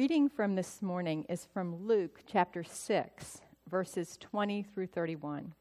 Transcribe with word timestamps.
Reading 0.00 0.30
from 0.30 0.54
this 0.54 0.80
morning 0.80 1.26
is 1.28 1.44
from 1.52 1.86
Luke 1.86 2.20
chapter 2.26 2.64
6, 2.64 3.42
verses 3.70 4.16
20 4.18 4.62
through 4.62 4.86
31. 4.86 5.52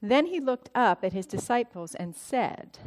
Then 0.00 0.24
he 0.24 0.40
looked 0.40 0.70
up 0.74 1.04
at 1.04 1.12
his 1.12 1.26
disciples 1.26 1.94
and 1.94 2.16
said, 2.16 2.78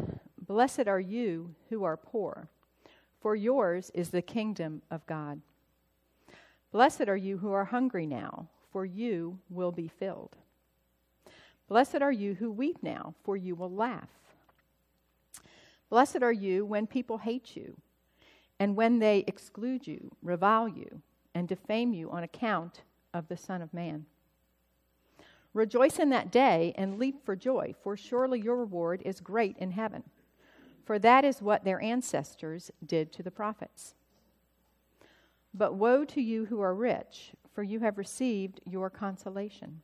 Blessed 0.42 0.88
are 0.88 1.00
you 1.00 1.54
who 1.70 1.84
are 1.84 1.96
poor, 1.96 2.48
for 3.22 3.36
yours 3.36 3.92
is 3.94 4.10
the 4.10 4.24
kingdom 4.24 4.82
of 4.90 5.06
God. 5.06 5.42
Blessed 6.72 7.08
are 7.08 7.16
you 7.16 7.38
who 7.38 7.52
are 7.52 7.66
hungry 7.66 8.08
now, 8.08 8.48
for 8.72 8.86
you 8.86 9.38
will 9.52 9.72
be 9.72 9.88
filled. 9.88 10.36
Blessed 11.68 12.02
are 12.02 12.12
you 12.12 12.34
who 12.34 12.52
weep 12.52 12.78
now, 12.82 13.14
for 13.24 13.38
you 13.38 13.54
will 13.54 13.72
laugh. 13.72 14.10
Blessed 15.92 16.24
are 16.24 16.34
you 16.34 16.66
when 16.66 16.88
people 16.88 17.20
hate 17.20 17.56
you 17.56 17.78
and 18.60 18.76
when 18.76 19.00
they 19.00 19.24
exclude 19.28 19.86
you, 19.86 20.12
revile 20.22 20.68
you, 20.68 21.02
and 21.36 21.48
defame 21.48 21.94
you 21.94 22.10
on 22.10 22.24
account 22.24 22.82
of 23.14 23.28
the 23.28 23.38
Son 23.38 23.62
of 23.62 23.74
Man. 23.74 24.06
Rejoice 25.54 26.00
in 26.00 26.10
that 26.10 26.32
day 26.32 26.74
and 26.78 27.00
leap 27.00 27.24
for 27.26 27.36
joy, 27.36 27.74
for 27.84 27.98
surely 27.98 28.40
your 28.40 28.58
reward 28.58 29.02
is 29.06 29.20
great 29.20 29.58
in 29.58 29.72
heaven. 29.72 30.04
For 30.86 31.00
that 31.00 31.26
is 31.26 31.42
what 31.42 31.64
their 31.64 31.82
ancestors 31.82 32.72
did 32.86 33.12
to 33.14 33.24
the 33.24 33.32
prophets. 33.32 33.96
But 35.54 35.74
woe 35.74 36.06
to 36.06 36.22
you 36.22 36.46
who 36.46 36.62
are 36.62 36.74
rich, 36.76 37.32
for 37.54 37.64
you 37.64 37.80
have 37.80 37.98
received 37.98 38.62
your 38.66 38.90
consolation. 38.90 39.82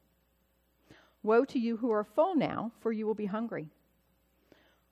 Woe 1.24 1.46
to 1.46 1.58
you 1.58 1.78
who 1.78 1.90
are 1.92 2.04
full 2.04 2.36
now, 2.36 2.72
for 2.80 2.92
you 2.92 3.08
will 3.08 3.16
be 3.16 3.26
hungry. 3.26 3.70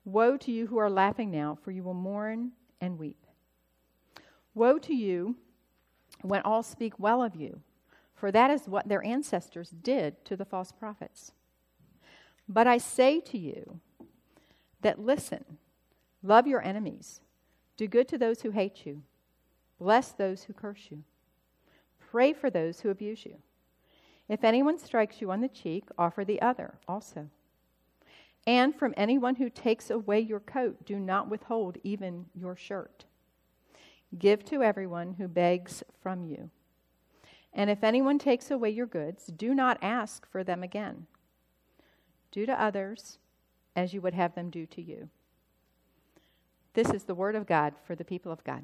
Woe 0.04 0.38
to 0.38 0.52
you 0.52 0.68
who 0.68 0.78
are 0.78 0.90
laughing 0.90 1.30
now, 1.30 1.58
for 1.62 1.72
you 1.72 1.84
will 1.84 1.94
mourn 1.94 2.52
and 2.80 2.98
weep. 2.98 3.21
Woe 4.54 4.78
to 4.80 4.94
you 4.94 5.36
when 6.22 6.42
all 6.42 6.64
speak 6.64 7.00
well 7.00 7.24
of 7.24 7.36
you, 7.36 7.62
for 8.14 8.32
that 8.32 8.52
is 8.52 8.68
what 8.68 8.88
their 8.88 9.04
ancestors 9.04 9.70
did 9.70 10.24
to 10.26 10.36
the 10.36 10.46
false 10.46 10.72
prophets. 10.72 11.32
But 12.48 12.68
I 12.68 12.78
say 12.78 13.20
to 13.22 13.38
you 13.38 13.80
that 14.82 15.00
listen, 15.00 15.46
love 16.22 16.48
your 16.48 16.62
enemies, 16.62 17.22
do 17.78 17.88
good 17.88 18.08
to 18.10 18.18
those 18.18 18.42
who 18.42 18.52
hate 18.52 18.86
you, 18.86 19.04
bless 19.80 20.12
those 20.12 20.44
who 20.44 20.54
curse 20.54 20.88
you, 20.90 21.04
pray 22.00 22.34
for 22.34 22.50
those 22.50 22.82
who 22.82 22.90
abuse 22.90 23.26
you. 23.26 23.38
If 24.28 24.44
anyone 24.44 24.78
strikes 24.78 25.22
you 25.22 25.32
on 25.32 25.42
the 25.42 25.48
cheek, 25.48 25.86
offer 25.98 26.24
the 26.24 26.42
other 26.42 26.76
also. 26.88 27.30
And 28.48 28.76
from 28.76 28.94
anyone 28.98 29.36
who 29.36 29.50
takes 29.50 29.90
away 29.90 30.20
your 30.20 30.40
coat, 30.40 30.86
do 30.86 31.00
not 31.00 31.30
withhold 31.30 31.78
even 31.84 32.26
your 32.34 32.56
shirt. 32.56 33.06
Give 34.18 34.44
to 34.46 34.62
everyone 34.62 35.14
who 35.14 35.28
begs 35.28 35.84
from 36.02 36.26
you. 36.26 36.50
And 37.54 37.70
if 37.70 37.84
anyone 37.84 38.20
takes 38.20 38.52
away 38.52 38.70
your 38.70 38.86
goods, 38.86 39.26
do 39.28 39.54
not 39.54 39.78
ask 39.82 40.30
for 40.30 40.44
them 40.44 40.64
again. 40.64 41.08
Do 42.32 42.46
to 42.46 42.62
others 42.62 43.20
as 43.76 43.94
you 43.94 44.02
would 44.02 44.14
have 44.14 44.36
them 44.36 44.50
do 44.50 44.66
to 44.68 44.82
you. 44.82 45.10
This 46.74 46.90
is 46.90 47.04
the 47.04 47.16
word 47.16 47.36
of 47.36 47.46
God 47.46 47.74
for 47.86 47.96
the 47.96 48.06
people 48.06 48.32
of 48.32 48.44
God. 48.44 48.64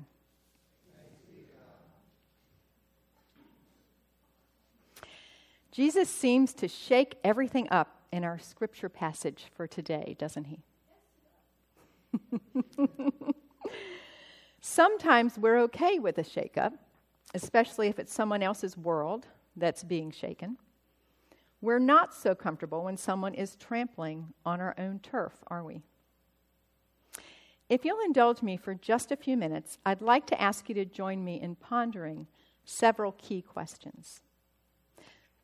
Jesus 5.71 6.09
seems 6.09 6.53
to 6.55 6.67
shake 6.67 7.17
everything 7.23 7.67
up 7.69 8.01
in 8.11 8.23
our 8.23 8.39
scripture 8.39 8.89
passage 8.89 9.45
for 9.53 9.67
today, 9.67 10.15
doesn't 10.17 10.45
he? 10.45 10.63
Sometimes 14.69 15.39
we're 15.39 15.59
okay 15.59 15.97
with 15.97 16.17
a 16.17 16.23
shakeup, 16.23 16.73
especially 17.33 17.87
if 17.87 17.99
it's 17.99 18.13
someone 18.13 18.43
else's 18.43 18.77
world 18.77 19.25
that's 19.55 19.81
being 19.81 20.11
shaken. 20.11 20.57
We're 21.61 21.79
not 21.79 22.13
so 22.13 22.35
comfortable 22.35 22.83
when 22.83 22.97
someone 22.97 23.33
is 23.33 23.55
trampling 23.55 24.33
on 24.45 24.59
our 24.59 24.75
own 24.77 24.99
turf, 24.99 25.31
are 25.47 25.63
we? 25.63 25.83
If 27.69 27.85
you'll 27.85 28.03
indulge 28.05 28.41
me 28.41 28.57
for 28.57 28.75
just 28.75 29.09
a 29.09 29.15
few 29.15 29.37
minutes, 29.37 29.77
I'd 29.85 30.01
like 30.01 30.27
to 30.27 30.39
ask 30.39 30.67
you 30.67 30.75
to 30.75 30.85
join 30.85 31.23
me 31.23 31.41
in 31.41 31.55
pondering 31.55 32.27
several 32.65 33.13
key 33.13 33.41
questions. 33.41 34.19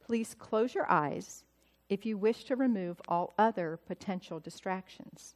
Please 0.06 0.36
close 0.38 0.76
your 0.76 0.92
eyes 0.92 1.46
if 1.88 2.06
you 2.06 2.18
wish 2.18 2.44
to 2.44 2.58
remove 2.58 3.02
all 3.08 3.34
other 3.40 3.80
potential 3.88 4.42
distractions. 4.42 5.36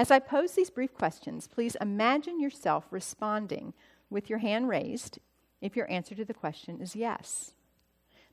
As 0.00 0.10
I 0.10 0.18
pose 0.18 0.52
these 0.52 0.70
brief 0.70 0.94
questions, 0.94 1.46
please 1.46 1.76
imagine 1.78 2.40
yourself 2.40 2.86
responding 2.90 3.74
with 4.08 4.30
your 4.30 4.38
hand 4.38 4.66
raised 4.66 5.18
if 5.60 5.76
your 5.76 5.90
answer 5.90 6.14
to 6.14 6.24
the 6.24 6.32
question 6.32 6.80
is 6.80 6.96
yes. 6.96 7.52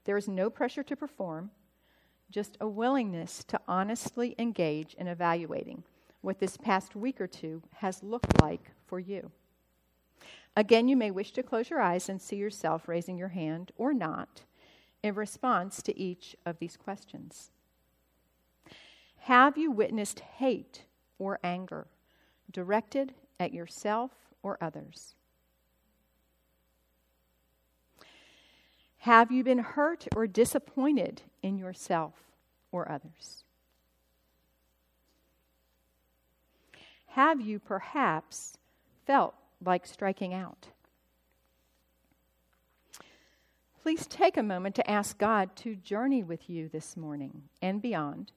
There 0.05 0.15
is 0.15 0.29
no 0.29 0.49
pressure 0.49 0.83
to 0.83 0.95
perform, 0.95 1.51
just 2.31 2.55
a 2.61 2.69
willingness 2.69 3.43
to 3.49 3.59
honestly 3.67 4.33
engage 4.39 4.93
in 4.93 5.09
evaluating 5.09 5.83
what 6.21 6.39
this 6.39 6.55
past 6.55 6.95
week 6.95 7.19
or 7.19 7.27
two 7.27 7.61
has 7.73 8.01
looked 8.01 8.41
like 8.41 8.71
for 8.85 9.01
you. 9.01 9.29
Again, 10.55 10.87
you 10.87 10.95
may 10.95 11.11
wish 11.11 11.33
to 11.33 11.43
close 11.43 11.69
your 11.69 11.81
eyes 11.81 12.07
and 12.07 12.21
see 12.21 12.37
yourself 12.37 12.87
raising 12.87 13.17
your 13.17 13.27
hand 13.27 13.73
or 13.75 13.93
not 13.93 14.43
in 15.03 15.15
response 15.15 15.81
to 15.81 15.99
each 15.99 16.33
of 16.45 16.59
these 16.59 16.77
questions. 16.77 17.51
Have 19.17 19.57
you 19.57 19.69
witnessed 19.69 20.21
hate 20.21 20.83
or 21.19 21.39
anger 21.43 21.87
directed 22.51 23.13
at 23.39 23.53
yourself 23.53 24.11
or 24.43 24.57
others? 24.61 25.15
Have 28.99 29.31
you 29.31 29.43
been 29.43 29.59
hurt 29.59 30.07
or 30.15 30.27
disappointed 30.27 31.21
in 31.41 31.57
yourself 31.57 32.13
or 32.71 32.91
others? 32.91 33.43
Have 37.07 37.41
you 37.41 37.57
perhaps 37.57 38.57
felt 39.05 39.33
like 39.63 39.87
striking 39.87 40.33
out? 40.33 40.67
Please 43.81 44.05
take 44.05 44.35
a 44.35 44.43
moment 44.43 44.75
to 44.75 44.89
ask 44.89 45.17
God 45.17 45.55
to 45.55 45.73
journey 45.73 46.21
with 46.21 46.49
you 46.49 46.67
this 46.67 46.97
morning 46.97 47.43
and 47.61 47.81
beyond 47.81 48.33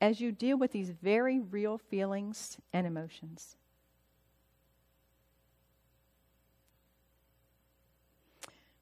as 0.00 0.20
you 0.20 0.32
deal 0.32 0.56
with 0.56 0.72
these 0.72 0.90
very 0.90 1.40
real 1.40 1.78
feelings 1.78 2.58
and 2.72 2.86
emotions. 2.86 3.56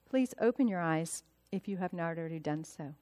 Please 0.09 0.35
open 0.41 0.69
your 0.69 0.81
eyes 0.81 1.23
if 1.51 1.67
you 1.67 1.79
have 1.79 1.93
not 1.93 2.19
already 2.19 2.39
done 2.39 2.65
so. 2.65 2.95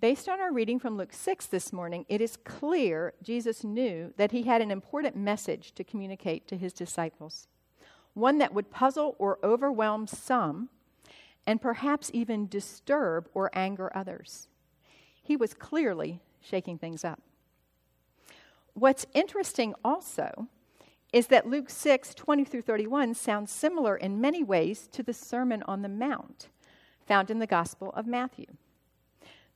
Based 0.00 0.28
on 0.28 0.40
our 0.40 0.52
reading 0.52 0.80
from 0.80 0.96
Luke 0.96 1.12
6 1.12 1.46
this 1.46 1.72
morning, 1.72 2.04
it 2.08 2.20
is 2.20 2.36
clear 2.36 3.14
Jesus 3.22 3.62
knew 3.62 4.12
that 4.16 4.32
he 4.32 4.42
had 4.42 4.60
an 4.60 4.70
important 4.70 5.14
message 5.14 5.72
to 5.74 5.84
communicate 5.84 6.48
to 6.48 6.56
his 6.56 6.72
disciples, 6.72 7.46
one 8.14 8.38
that 8.38 8.52
would 8.52 8.70
puzzle 8.70 9.14
or 9.18 9.38
overwhelm 9.44 10.08
some, 10.08 10.70
and 11.46 11.62
perhaps 11.62 12.10
even 12.12 12.48
disturb 12.48 13.28
or 13.32 13.50
anger 13.54 13.92
others 13.94 14.48
he 15.22 15.36
was 15.36 15.54
clearly 15.54 16.20
shaking 16.40 16.78
things 16.78 17.04
up. 17.04 17.20
What's 18.74 19.06
interesting 19.14 19.74
also 19.84 20.48
is 21.12 21.26
that 21.28 21.46
Luke 21.46 21.68
6, 21.68 22.14
20 22.14 22.44
through 22.44 22.62
31 22.62 23.14
sounds 23.14 23.52
similar 23.52 23.96
in 23.96 24.20
many 24.20 24.42
ways 24.42 24.88
to 24.92 25.02
the 25.02 25.12
Sermon 25.12 25.62
on 25.64 25.82
the 25.82 25.88
Mount 25.88 26.48
found 27.06 27.30
in 27.30 27.38
the 27.38 27.46
Gospel 27.46 27.90
of 27.94 28.06
Matthew. 28.06 28.46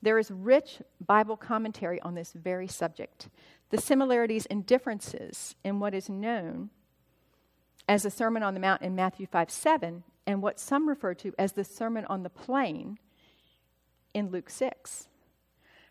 There 0.02 0.18
is 0.18 0.30
rich 0.30 0.82
Bible 1.04 1.36
commentary 1.36 2.00
on 2.02 2.14
this 2.14 2.32
very 2.32 2.68
subject. 2.68 3.28
The 3.70 3.80
similarities 3.80 4.46
and 4.46 4.66
differences 4.66 5.54
in 5.64 5.80
what 5.80 5.94
is 5.94 6.08
known 6.08 6.70
as 7.88 8.02
the 8.02 8.10
Sermon 8.10 8.42
on 8.42 8.54
the 8.54 8.60
Mount 8.60 8.82
in 8.82 8.94
Matthew 8.94 9.26
5 9.26 9.50
7 9.50 10.04
and 10.26 10.42
what 10.42 10.60
some 10.60 10.88
refer 10.88 11.14
to 11.14 11.32
as 11.38 11.52
the 11.52 11.64
Sermon 11.64 12.04
on 12.06 12.22
the 12.22 12.30
Plain 12.30 12.98
in 14.12 14.30
Luke 14.30 14.50
6. 14.50 15.08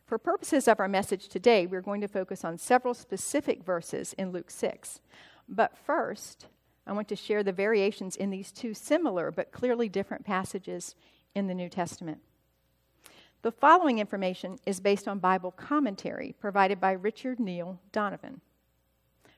For 0.06 0.20
purposes 0.20 0.68
of 0.68 0.80
our 0.80 0.88
message 0.88 1.30
today, 1.30 1.66
we're 1.66 1.82
going 1.82 2.02
to 2.02 2.08
focus 2.08 2.46
on 2.46 2.60
several 2.60 2.94
specific 2.94 3.64
verses 3.64 4.14
in 4.14 4.32
Luke 4.32 4.52
6. 4.52 5.02
But 5.50 5.76
first, 5.76 6.46
I 6.86 6.94
want 6.94 7.08
to 7.08 7.16
share 7.16 7.42
the 7.42 7.52
variations 7.52 8.16
in 8.16 8.30
these 8.30 8.52
two 8.52 8.76
similar 8.76 9.32
but 9.32 9.52
clearly 9.52 9.90
different 9.90 10.24
passages 10.24 10.94
in 11.34 11.48
the 11.48 11.56
New 11.56 11.70
Testament. 11.70 12.20
The 13.42 13.52
following 13.52 13.98
information 13.98 14.60
is 14.66 14.80
based 14.80 15.08
on 15.08 15.18
Bible 15.18 15.50
commentary 15.50 16.36
provided 16.40 16.80
by 16.80 16.92
Richard 16.92 17.40
Niell 17.40 17.80
Donovan. 17.92 18.42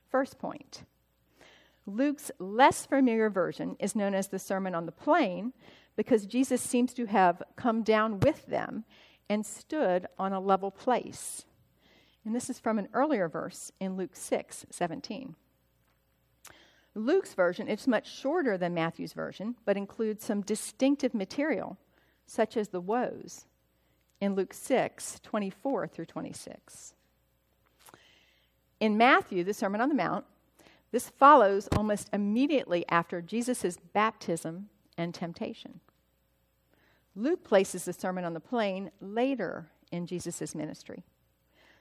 First 0.09 0.37
point 0.37 0.83
Luke's 1.85 2.29
less 2.39 2.85
familiar 2.85 3.29
version 3.29 3.77
is 3.79 3.95
known 3.95 4.13
as 4.13 4.27
the 4.27 4.39
Sermon 4.39 4.75
on 4.75 4.85
the 4.85 4.91
Plain 4.91 5.53
because 5.95 6.25
Jesus 6.25 6.61
seems 6.61 6.93
to 6.93 7.05
have 7.05 7.41
come 7.55 7.83
down 7.83 8.19
with 8.19 8.45
them 8.47 8.83
and 9.29 9.45
stood 9.45 10.07
on 10.17 10.33
a 10.33 10.39
level 10.39 10.71
place. 10.71 11.45
And 12.25 12.35
this 12.35 12.49
is 12.49 12.59
from 12.59 12.79
an 12.79 12.89
earlier 12.93 13.29
verse 13.29 13.71
in 13.79 13.97
Luke 13.97 14.15
6 14.15 14.65
17. 14.69 15.35
Luke's 16.95 17.33
version 17.35 17.67
is 17.67 17.87
much 17.87 18.11
shorter 18.11 18.57
than 18.57 18.73
Matthew's 18.73 19.13
version, 19.13 19.55
but 19.65 19.77
includes 19.77 20.25
some 20.25 20.41
distinctive 20.41 21.13
material, 21.13 21.77
such 22.25 22.57
as 22.57 22.69
the 22.69 22.81
woes, 22.81 23.45
in 24.19 24.35
Luke 24.35 24.53
6 24.53 25.19
24 25.21 25.87
through 25.87 26.05
26. 26.05 26.93
In 28.79 28.97
Matthew, 28.97 29.43
the 29.43 29.53
Sermon 29.53 29.81
on 29.81 29.89
the 29.89 29.95
Mount, 29.95 30.25
this 30.91 31.09
follows 31.09 31.67
almost 31.75 32.09
immediately 32.13 32.85
after 32.89 33.21
Jesus' 33.21 33.77
baptism 33.93 34.69
and 34.97 35.13
temptation. 35.13 35.79
Luke 37.17 37.43
places 37.43 37.85
the 37.85 37.93
Sermon 37.93 38.23
on 38.23 38.35
the 38.35 38.39
Plain 38.39 38.91
later 39.01 39.71
in 39.91 40.05
Jesus' 40.05 40.53
ministry. 40.53 41.03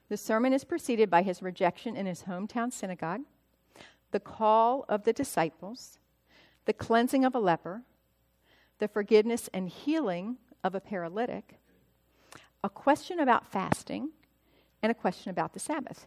The 0.08 0.16
sermon 0.16 0.54
is 0.54 0.64
preceded 0.64 1.10
by 1.10 1.20
his 1.20 1.42
rejection 1.42 1.94
in 1.94 2.06
his 2.06 2.22
hometown 2.22 2.72
synagogue, 2.72 3.20
the 4.12 4.20
call 4.20 4.86
of 4.88 5.04
the 5.04 5.12
disciples, 5.12 5.98
the 6.64 6.72
cleansing 6.72 7.22
of 7.22 7.34
a 7.34 7.38
leper, 7.38 7.82
the 8.78 8.88
forgiveness 8.88 9.50
and 9.52 9.68
healing 9.68 10.38
of 10.64 10.74
a 10.74 10.80
paralytic, 10.80 11.60
a 12.64 12.70
question 12.70 13.20
about 13.20 13.46
fasting, 13.46 14.12
and 14.82 14.90
a 14.90 14.94
question 14.94 15.30
about 15.30 15.52
the 15.52 15.60
Sabbath. 15.60 16.06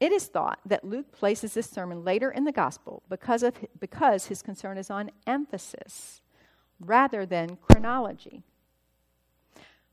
It 0.00 0.10
is 0.10 0.26
thought 0.26 0.58
that 0.64 0.84
Luke 0.84 1.12
places 1.12 1.52
this 1.52 1.68
sermon 1.68 2.02
later 2.02 2.30
in 2.30 2.44
the 2.44 2.52
gospel 2.52 3.02
because, 3.10 3.42
of, 3.42 3.54
because 3.78 4.26
his 4.26 4.40
concern 4.40 4.78
is 4.78 4.90
on 4.90 5.10
emphasis 5.26 6.22
rather 6.86 7.26
than 7.26 7.56
chronology. 7.56 8.42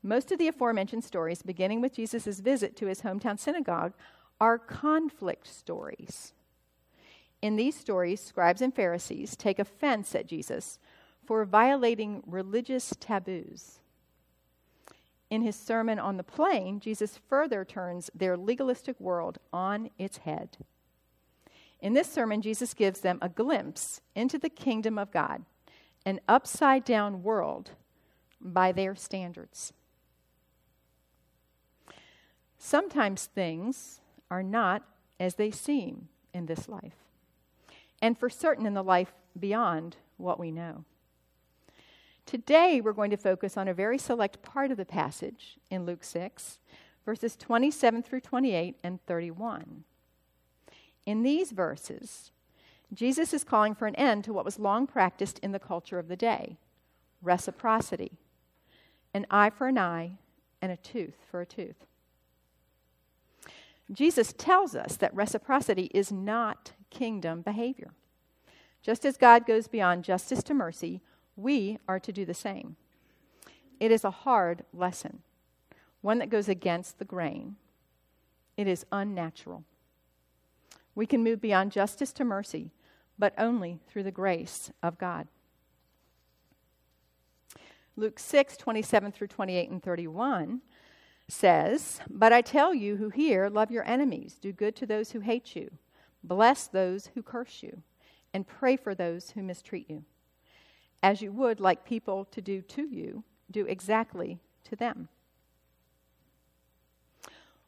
Most 0.02 0.32
of 0.32 0.38
the 0.38 0.48
aforementioned 0.48 1.04
stories, 1.04 1.42
beginning 1.42 1.80
with 1.80 1.94
Jesus' 1.94 2.40
visit 2.40 2.76
to 2.76 2.86
his 2.86 3.02
hometown 3.02 3.38
synagogue, 3.38 3.92
are 4.40 4.58
conflict 4.58 5.46
stories. 5.46 6.32
In 7.40 7.56
these 7.56 7.76
stories, 7.76 8.20
scribes 8.20 8.60
and 8.60 8.74
Pharisees 8.74 9.36
take 9.36 9.58
offense 9.58 10.14
at 10.14 10.26
Jesus 10.26 10.78
for 11.24 11.44
violating 11.44 12.22
religious 12.26 12.94
taboos. 12.98 13.78
In 15.30 15.42
his 15.42 15.56
Sermon 15.56 15.98
on 15.98 16.16
the 16.16 16.24
Plain, 16.24 16.80
Jesus 16.80 17.18
further 17.28 17.64
turns 17.64 18.10
their 18.14 18.36
legalistic 18.36 19.00
world 19.00 19.38
on 19.52 19.90
its 19.98 20.18
head. 20.18 20.58
In 21.80 21.94
this 21.94 22.10
sermon, 22.10 22.42
Jesus 22.42 22.74
gives 22.74 23.00
them 23.00 23.18
a 23.22 23.28
glimpse 23.28 24.00
into 24.14 24.38
the 24.38 24.50
kingdom 24.50 24.98
of 24.98 25.10
God, 25.10 25.44
an 26.04 26.20
upside 26.28 26.84
down 26.84 27.22
world 27.22 27.70
by 28.40 28.72
their 28.72 28.94
standards. 28.94 29.72
Sometimes 32.58 33.26
things 33.26 34.00
are 34.30 34.42
not 34.42 34.82
as 35.18 35.34
they 35.34 35.50
seem 35.50 36.08
in 36.32 36.46
this 36.46 36.68
life, 36.68 36.96
and 38.00 38.18
for 38.18 38.30
certain 38.30 38.66
in 38.66 38.74
the 38.74 38.82
life 38.82 39.12
beyond 39.38 39.96
what 40.16 40.38
we 40.38 40.50
know. 40.50 40.84
Today, 42.24 42.80
we're 42.80 42.92
going 42.92 43.10
to 43.10 43.16
focus 43.16 43.56
on 43.56 43.68
a 43.68 43.74
very 43.74 43.98
select 43.98 44.42
part 44.42 44.70
of 44.70 44.76
the 44.76 44.84
passage 44.84 45.58
in 45.70 45.84
Luke 45.84 46.04
6, 46.04 46.60
verses 47.04 47.36
27 47.36 48.02
through 48.02 48.20
28 48.20 48.76
and 48.82 49.04
31. 49.06 49.84
In 51.04 51.22
these 51.22 51.50
verses, 51.50 52.30
Jesus 52.92 53.32
is 53.32 53.44
calling 53.44 53.74
for 53.74 53.86
an 53.86 53.94
end 53.96 54.24
to 54.24 54.32
what 54.32 54.44
was 54.44 54.58
long 54.58 54.86
practiced 54.86 55.38
in 55.38 55.52
the 55.52 55.58
culture 55.58 55.98
of 55.98 56.08
the 56.08 56.16
day 56.16 56.56
reciprocity, 57.22 58.18
an 59.14 59.24
eye 59.30 59.48
for 59.48 59.68
an 59.68 59.78
eye, 59.78 60.10
and 60.60 60.72
a 60.72 60.76
tooth 60.76 61.14
for 61.30 61.40
a 61.40 61.46
tooth. 61.46 61.86
Jesus 63.92 64.34
tells 64.36 64.74
us 64.74 64.96
that 64.96 65.14
reciprocity 65.14 65.90
is 65.94 66.10
not 66.10 66.72
kingdom 66.90 67.42
behavior. 67.42 67.92
Just 68.82 69.04
as 69.04 69.16
God 69.16 69.46
goes 69.46 69.68
beyond 69.68 70.04
justice 70.04 70.42
to 70.44 70.54
mercy, 70.54 71.00
we 71.36 71.78
are 71.86 72.00
to 72.00 72.12
do 72.12 72.24
the 72.24 72.34
same. 72.34 72.76
It 73.78 73.90
is 73.90 74.04
a 74.04 74.10
hard 74.10 74.64
lesson, 74.72 75.22
one 76.00 76.18
that 76.18 76.30
goes 76.30 76.48
against 76.48 76.98
the 76.98 77.04
grain. 77.04 77.56
It 78.56 78.66
is 78.66 78.86
unnatural. 78.92 79.64
We 80.94 81.06
can 81.06 81.22
move 81.22 81.40
beyond 81.40 81.72
justice 81.72 82.12
to 82.14 82.24
mercy, 82.24 82.70
but 83.22 83.34
only 83.38 83.78
through 83.86 84.02
the 84.02 84.10
grace 84.10 84.72
of 84.82 84.98
God. 84.98 85.28
Luke 87.94 88.18
6, 88.18 88.56
27 88.56 89.12
through 89.12 89.28
28 89.28 89.70
and 89.70 89.80
31 89.80 90.60
says, 91.28 92.00
But 92.10 92.32
I 92.32 92.40
tell 92.40 92.74
you 92.74 92.96
who 92.96 93.10
hear, 93.10 93.48
love 93.48 93.70
your 93.70 93.88
enemies, 93.88 94.40
do 94.40 94.52
good 94.52 94.74
to 94.74 94.86
those 94.86 95.12
who 95.12 95.20
hate 95.20 95.54
you, 95.54 95.70
bless 96.24 96.66
those 96.66 97.10
who 97.14 97.22
curse 97.22 97.62
you, 97.62 97.82
and 98.34 98.44
pray 98.44 98.74
for 98.74 98.92
those 98.92 99.30
who 99.30 99.44
mistreat 99.44 99.88
you 99.88 100.02
as 101.00 101.22
you 101.22 101.30
would 101.30 101.60
like 101.60 101.84
people 101.84 102.24
to 102.24 102.40
do 102.40 102.60
to 102.60 102.88
you, 102.88 103.22
do 103.52 103.66
exactly 103.66 104.40
to 104.64 104.74
them. 104.74 105.08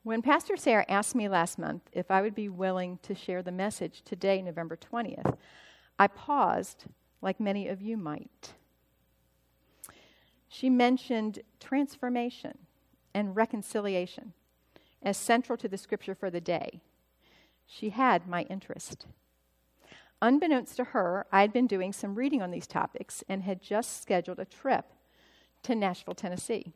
When 0.04 0.20
Pastor 0.20 0.58
Sarah 0.58 0.84
asked 0.86 1.14
me 1.14 1.30
last 1.30 1.58
month 1.58 1.88
if 1.90 2.10
I 2.10 2.20
would 2.20 2.34
be 2.34 2.50
willing 2.50 2.98
to 3.04 3.14
share 3.14 3.42
the 3.42 3.50
message 3.50 4.02
today, 4.02 4.42
November 4.42 4.76
20th, 4.76 5.38
I 5.98 6.08
paused 6.08 6.84
like 7.22 7.40
many 7.40 7.68
of 7.68 7.80
you 7.80 7.96
might. 7.96 8.52
She 10.46 10.68
mentioned 10.68 11.38
transformation 11.58 12.58
and 13.14 13.34
reconciliation 13.34 14.34
as 15.02 15.16
central 15.16 15.56
to 15.56 15.68
the 15.68 15.78
scripture 15.78 16.14
for 16.14 16.28
the 16.28 16.40
day. 16.40 16.82
She 17.66 17.88
had 17.88 18.28
my 18.28 18.42
interest. 18.42 19.06
Unbeknownst 20.20 20.76
to 20.76 20.84
her, 20.84 21.24
I 21.32 21.40
had 21.40 21.52
been 21.54 21.66
doing 21.66 21.94
some 21.94 22.14
reading 22.14 22.42
on 22.42 22.50
these 22.50 22.66
topics 22.66 23.24
and 23.26 23.44
had 23.44 23.62
just 23.62 24.02
scheduled 24.02 24.38
a 24.38 24.44
trip 24.44 24.84
to 25.62 25.74
Nashville, 25.74 26.14
Tennessee, 26.14 26.74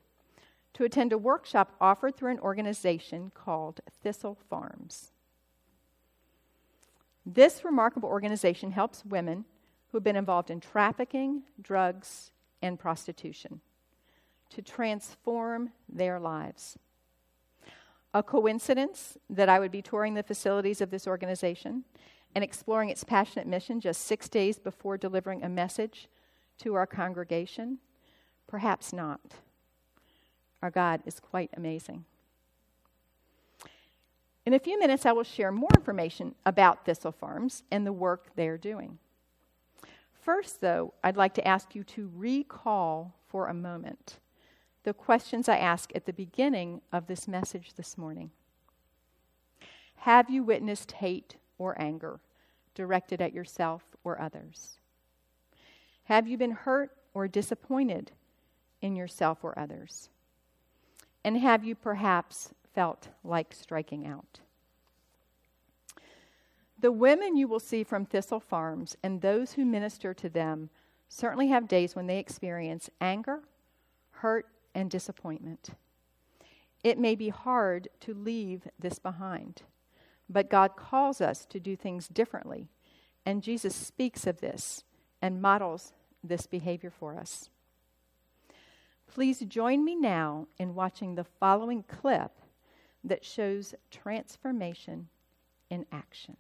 to 0.79 0.85
attend 0.85 1.13
a 1.13 1.19
workshop 1.19 1.75
offered 1.81 2.17
through 2.17 2.31
an 2.31 2.39
organization 2.39 3.33
called 3.35 3.81
Thistle 4.01 4.39
Farms. 4.49 5.11
This 7.27 7.65
remarkable 7.65 8.09
organization 8.09 8.71
helps 8.71 9.05
women 9.05 9.45
who 9.89 9.99
have 9.99 10.05
been 10.05 10.15
involved 10.15 10.51
in 10.53 10.61
trafficking, 10.61 11.43
drugs, 11.61 12.31
and 12.63 12.79
prostitution 12.79 13.61
to 14.51 14.63
transform 14.63 15.71
their 15.89 16.21
lives. 16.21 16.79
A 18.15 18.23
coincidence 18.23 19.19
that 19.29 19.49
I 19.49 19.59
would 19.59 19.73
be 19.73 19.83
touring 19.83 20.15
the 20.15 20.23
facilities 20.23 20.81
of 20.81 20.93
this 20.93 21.09
organization 21.09 21.83
and 22.37 22.45
exploring 22.45 22.89
its 22.89 23.03
passionate 23.03 23.49
mission 23.49 23.81
just 23.81 24.03
six 24.03 24.29
days 24.29 24.61
before 24.61 24.97
delivering 24.97 25.43
a 25.43 25.49
message 25.49 26.09
to 26.61 26.75
our 26.75 26.87
congregation? 26.87 27.79
Perhaps 28.47 28.93
not. 28.93 29.21
Our 30.63 30.71
God 30.71 31.03
is 31.07 31.21
quite 31.21 31.51
amazing. 31.57 32.05
In 34.45 34.55
a 34.55 34.59
few 34.59 34.79
minutes, 34.79 35.05
I 35.05 35.13
will 35.13 35.25
share 35.25 35.53
more 35.53 35.69
information 35.77 36.35
about 36.47 36.85
Thistle 36.85 37.13
Farms 37.13 37.63
and 37.71 37.87
the 37.87 37.93
work 37.93 38.31
they're 38.35 38.57
doing. 38.57 38.99
First, 40.23 40.61
though, 40.61 40.95
I'd 41.05 41.17
like 41.17 41.35
to 41.35 41.47
ask 41.47 41.75
you 41.75 41.85
to 41.85 42.11
recall 42.17 43.15
for 43.27 43.47
a 43.47 43.55
moment 43.55 44.19
the 44.85 44.95
questions 44.95 45.49
I 45.49 45.59
asked 45.59 45.93
at 45.95 46.07
the 46.07 46.13
beginning 46.13 46.81
of 46.93 47.07
this 47.07 47.29
message 47.29 47.75
this 47.75 47.99
morning. 47.99 48.31
Have 49.97 50.31
you 50.31 50.43
witnessed 50.43 50.93
hate 50.93 51.37
or 51.59 51.79
anger 51.81 52.21
directed 52.75 53.21
at 53.21 53.35
yourself 53.35 53.83
or 54.05 54.21
others? 54.21 54.79
Have 56.05 56.27
you 56.27 56.39
been 56.39 56.53
hurt 56.53 56.91
or 57.13 57.29
disappointed 57.29 58.13
in 58.81 58.97
yourself 58.97 59.39
or 59.43 59.59
others? 59.59 60.09
And 61.25 61.39
have 61.39 61.65
you 61.65 61.75
perhaps 61.75 62.55
felt 62.75 63.09
like 63.25 63.53
striking 63.53 64.07
out? 64.07 64.41
The 66.81 66.93
women 66.93 67.37
you 67.37 67.49
will 67.49 67.61
see 67.61 67.83
from 67.83 68.05
Thistle 68.05 68.39
Farms 68.39 68.97
and 69.03 69.21
those 69.21 69.55
who 69.55 69.65
minister 69.65 70.15
to 70.15 70.29
them 70.29 70.71
certainly 71.09 71.49
have 71.49 71.67
days 71.67 71.97
when 71.97 72.07
they 72.07 72.19
experience 72.19 72.89
anger, 73.01 73.41
hurt, 74.11 74.47
and 74.75 74.91
disappointment. 74.91 75.71
It 76.85 76.99
may 76.99 77.17
be 77.17 77.31
hard 77.31 77.89
to 78.01 78.15
leave 78.15 78.69
this 78.79 79.01
behind, 79.01 79.63
but 80.31 80.51
God 80.51 80.77
calls 80.77 81.21
us 81.21 81.45
to 81.47 81.59
do 81.59 81.75
things 81.75 82.07
differently, 82.07 82.69
and 83.27 83.43
Jesus 83.43 83.75
speaks 83.75 84.27
of 84.27 84.41
this 84.41 84.85
and 85.21 85.43
models 85.43 85.93
this 86.23 86.47
behavior 86.47 86.91
for 86.91 87.19
us. 87.19 87.51
Please 89.13 89.41
join 89.41 89.85
me 89.85 89.97
now 89.97 90.47
in 90.59 90.75
watching 90.75 91.15
the 91.15 91.25
following 91.25 91.83
clip 91.83 92.33
that 93.05 93.25
shows 93.25 93.75
transformation 93.91 95.09
in 95.71 95.87
action. 95.91 96.37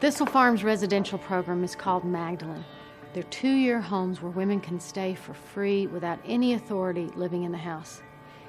Thistle 0.00 0.26
Farms 0.26 0.64
residential 0.64 1.18
program 1.18 1.64
is 1.64 1.74
called 1.74 2.04
Magdalene. 2.04 2.64
They're 3.12 3.22
two 3.24 3.50
year 3.50 3.80
homes 3.80 4.22
where 4.22 4.30
women 4.30 4.60
can 4.60 4.78
stay 4.78 5.14
for 5.14 5.34
free 5.34 5.86
without 5.86 6.20
any 6.24 6.54
authority 6.54 7.08
living 7.16 7.42
in 7.42 7.52
the 7.52 7.58
house. 7.58 8.02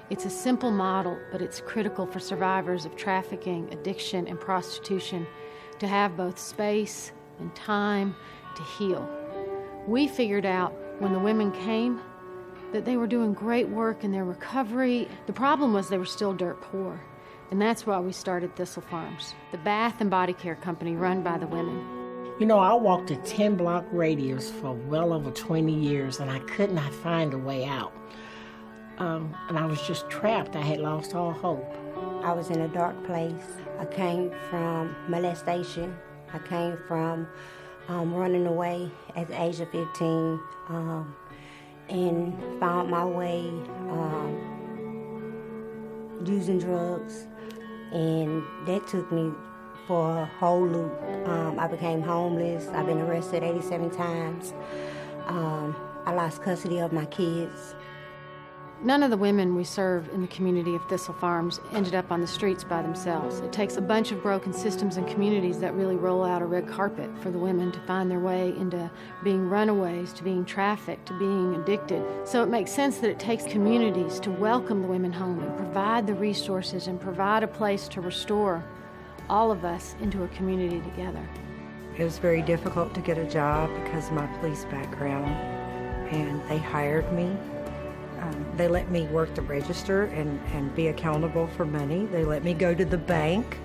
It's 0.10 0.26
a 0.26 0.30
simple 0.30 0.72
model, 0.72 1.18
but 1.32 1.42
it's 1.42 1.62
critical 1.62 2.06
for 2.06 2.20
survivors 2.20 2.86
of 2.86 2.96
trafficking, 2.96 3.72
addiction, 3.74 4.28
and 4.28 4.40
prostitution 4.40 5.26
to 5.80 5.88
have 5.88 6.16
both 6.16 6.38
space 6.38 7.12
and 7.40 7.54
time 7.56 8.16
to 8.56 8.64
heal. 8.64 9.08
We 9.88 10.08
figured 10.08 10.46
out 10.46 10.74
when 11.00 11.14
the 11.14 11.20
women 11.20 11.52
came 11.52 12.00
that 12.72 12.86
they 12.86 12.98
were 12.98 13.08
doing 13.08 13.34
great 13.34 13.68
work 13.68 14.04
in 14.04 14.12
their 14.12 14.24
recovery. 14.24 15.08
The 15.28 15.34
problem 15.34 15.74
was 15.74 15.90
they 15.90 15.98
were 15.98 16.06
still 16.06 16.34
dirt 16.34 16.62
poor. 16.62 17.00
And 17.52 17.62
that's 17.62 17.86
why 17.86 18.00
we 18.00 18.14
started 18.14 18.56
Thistle 18.56 18.82
Farms, 18.82 19.34
the 19.52 19.58
bath 19.58 20.00
and 20.00 20.10
body 20.10 20.32
care 20.34 20.56
company 20.56 20.96
run 20.96 21.22
by 21.22 21.38
the 21.38 21.48
women. 21.48 21.86
You 22.40 22.46
know, 22.46 22.60
I 22.60 22.74
walked 22.74 23.12
a 23.12 23.18
10 23.18 23.56
block 23.56 23.86
radius 23.92 24.50
for 24.50 24.74
well 24.74 25.12
over 25.12 25.32
20 25.32 25.74
years 25.74 26.20
and 26.20 26.32
I 26.32 26.40
could 26.40 26.72
not 26.72 26.94
find 26.94 27.34
a 27.34 27.38
way 27.38 27.66
out. 27.66 27.94
Um, 28.98 29.36
and 29.50 29.58
I 29.58 29.66
was 29.66 29.82
just 29.82 30.10
trapped. 30.10 30.56
I 30.56 30.62
had 30.62 30.80
lost 30.80 31.14
all 31.14 31.34
hope. 31.34 31.76
I 32.24 32.32
was 32.34 32.50
in 32.50 32.62
a 32.62 32.68
dark 32.70 33.04
place. 33.04 33.44
I 33.80 33.86
came 33.86 34.32
from 34.50 34.96
molestation. 35.10 35.96
I 36.34 36.40
came 36.40 36.78
from 36.88 37.28
um, 37.88 38.14
running 38.14 38.46
away 38.48 38.90
at 39.16 39.28
the 39.28 39.42
age 39.42 39.60
of 39.60 39.70
15 39.72 40.40
um, 40.70 41.16
and 41.90 42.60
found 42.60 42.90
my 42.90 43.06
way 43.06 43.50
um, 43.90 44.38
using 46.26 46.60
drugs 46.60 47.28
and 47.92 48.44
that 48.66 48.88
took 48.88 49.12
me 49.12 49.32
for 49.88 50.20
a 50.20 50.26
whole 50.26 50.66
loop. 50.66 50.94
Um, 51.26 51.60
I 51.60 51.68
became 51.68 52.02
homeless. 52.02 52.68
I've 52.70 52.86
been 52.86 53.02
arrested 53.02 53.44
87 53.44 53.90
times. 53.92 54.54
Um, 55.28 55.76
I 56.06 56.14
lost 56.14 56.42
custody 56.42 56.80
of 56.80 56.94
my 56.94 57.06
kids. 57.06 57.76
None 58.84 59.04
of 59.04 59.12
the 59.12 59.18
women 59.18 59.56
we 59.56 59.64
serve 59.64 60.10
in 60.10 60.22
the 60.22 60.28
community 60.28 60.74
of 60.74 60.84
Thistle 60.90 61.14
Farms 61.14 61.60
ended 61.72 61.94
up 61.94 62.12
on 62.12 62.20
the 62.20 62.26
streets 62.26 62.64
by 62.64 62.82
themselves. 62.82 63.40
It 63.42 63.52
takes 63.52 63.78
a 63.78 63.82
bunch 63.82 64.12
of 64.12 64.24
broken 64.24 64.52
systems 64.52 64.98
and 64.98 65.08
communities 65.08 65.60
that 65.60 65.76
really 65.76 65.98
roll 65.98 66.24
out 66.24 66.42
a 66.42 66.46
red 66.46 66.68
carpet 66.68 67.12
for 67.22 67.30
the 67.30 67.38
women 67.38 67.72
to 67.74 67.80
find 67.82 68.10
their 68.10 68.20
way 68.20 68.56
into 68.58 68.90
being 69.24 69.48
runaways, 69.48 70.14
to 70.14 70.24
being 70.24 70.44
trafficked, 70.44 71.06
to 71.10 71.20
being 71.20 71.54
addicted. 71.62 72.04
So 72.28 72.42
it 72.42 72.50
makes 72.50 72.72
sense 72.72 72.98
that 72.98 73.12
it 73.12 73.20
takes 73.20 73.44
communities 73.44 74.20
to 74.22 74.32
welcome 74.32 74.82
the 74.82 74.88
women 74.88 75.14
home 75.14 75.40
and 75.42 75.56
provide 75.58 76.08
the 76.08 76.16
resources 76.16 76.88
and 76.88 77.00
provide 77.00 77.44
a 77.44 77.48
place 77.48 77.88
to 77.90 78.02
restore 78.02 78.66
all 79.30 79.52
of 79.52 79.64
us 79.64 79.96
into 80.02 80.24
a 80.24 80.28
community 80.30 80.82
together. 80.90 81.30
It 82.00 82.04
was 82.04 82.18
very 82.18 82.42
difficult 82.42 82.96
to 82.96 83.02
get 83.02 83.20
a 83.20 83.26
job 83.26 83.70
because 83.84 84.08
of 84.08 84.14
my 84.14 84.26
police 84.40 84.66
background, 84.66 85.30
and 86.12 86.42
they 86.50 86.58
hired 86.58 87.14
me 87.14 87.38
um, 88.22 88.46
they 88.56 88.68
let 88.68 88.92
me 88.92 89.08
work 89.08 89.34
the 89.34 89.42
register 89.42 90.04
and, 90.04 90.40
and 90.54 90.74
be 90.76 90.88
accountable 90.88 91.48
for 91.48 91.66
money. 91.66 92.06
They 92.06 92.24
let 92.24 92.44
me 92.44 92.54
go 92.54 92.76
to 92.76 92.86
the 92.86 92.98
bank. 92.98 93.58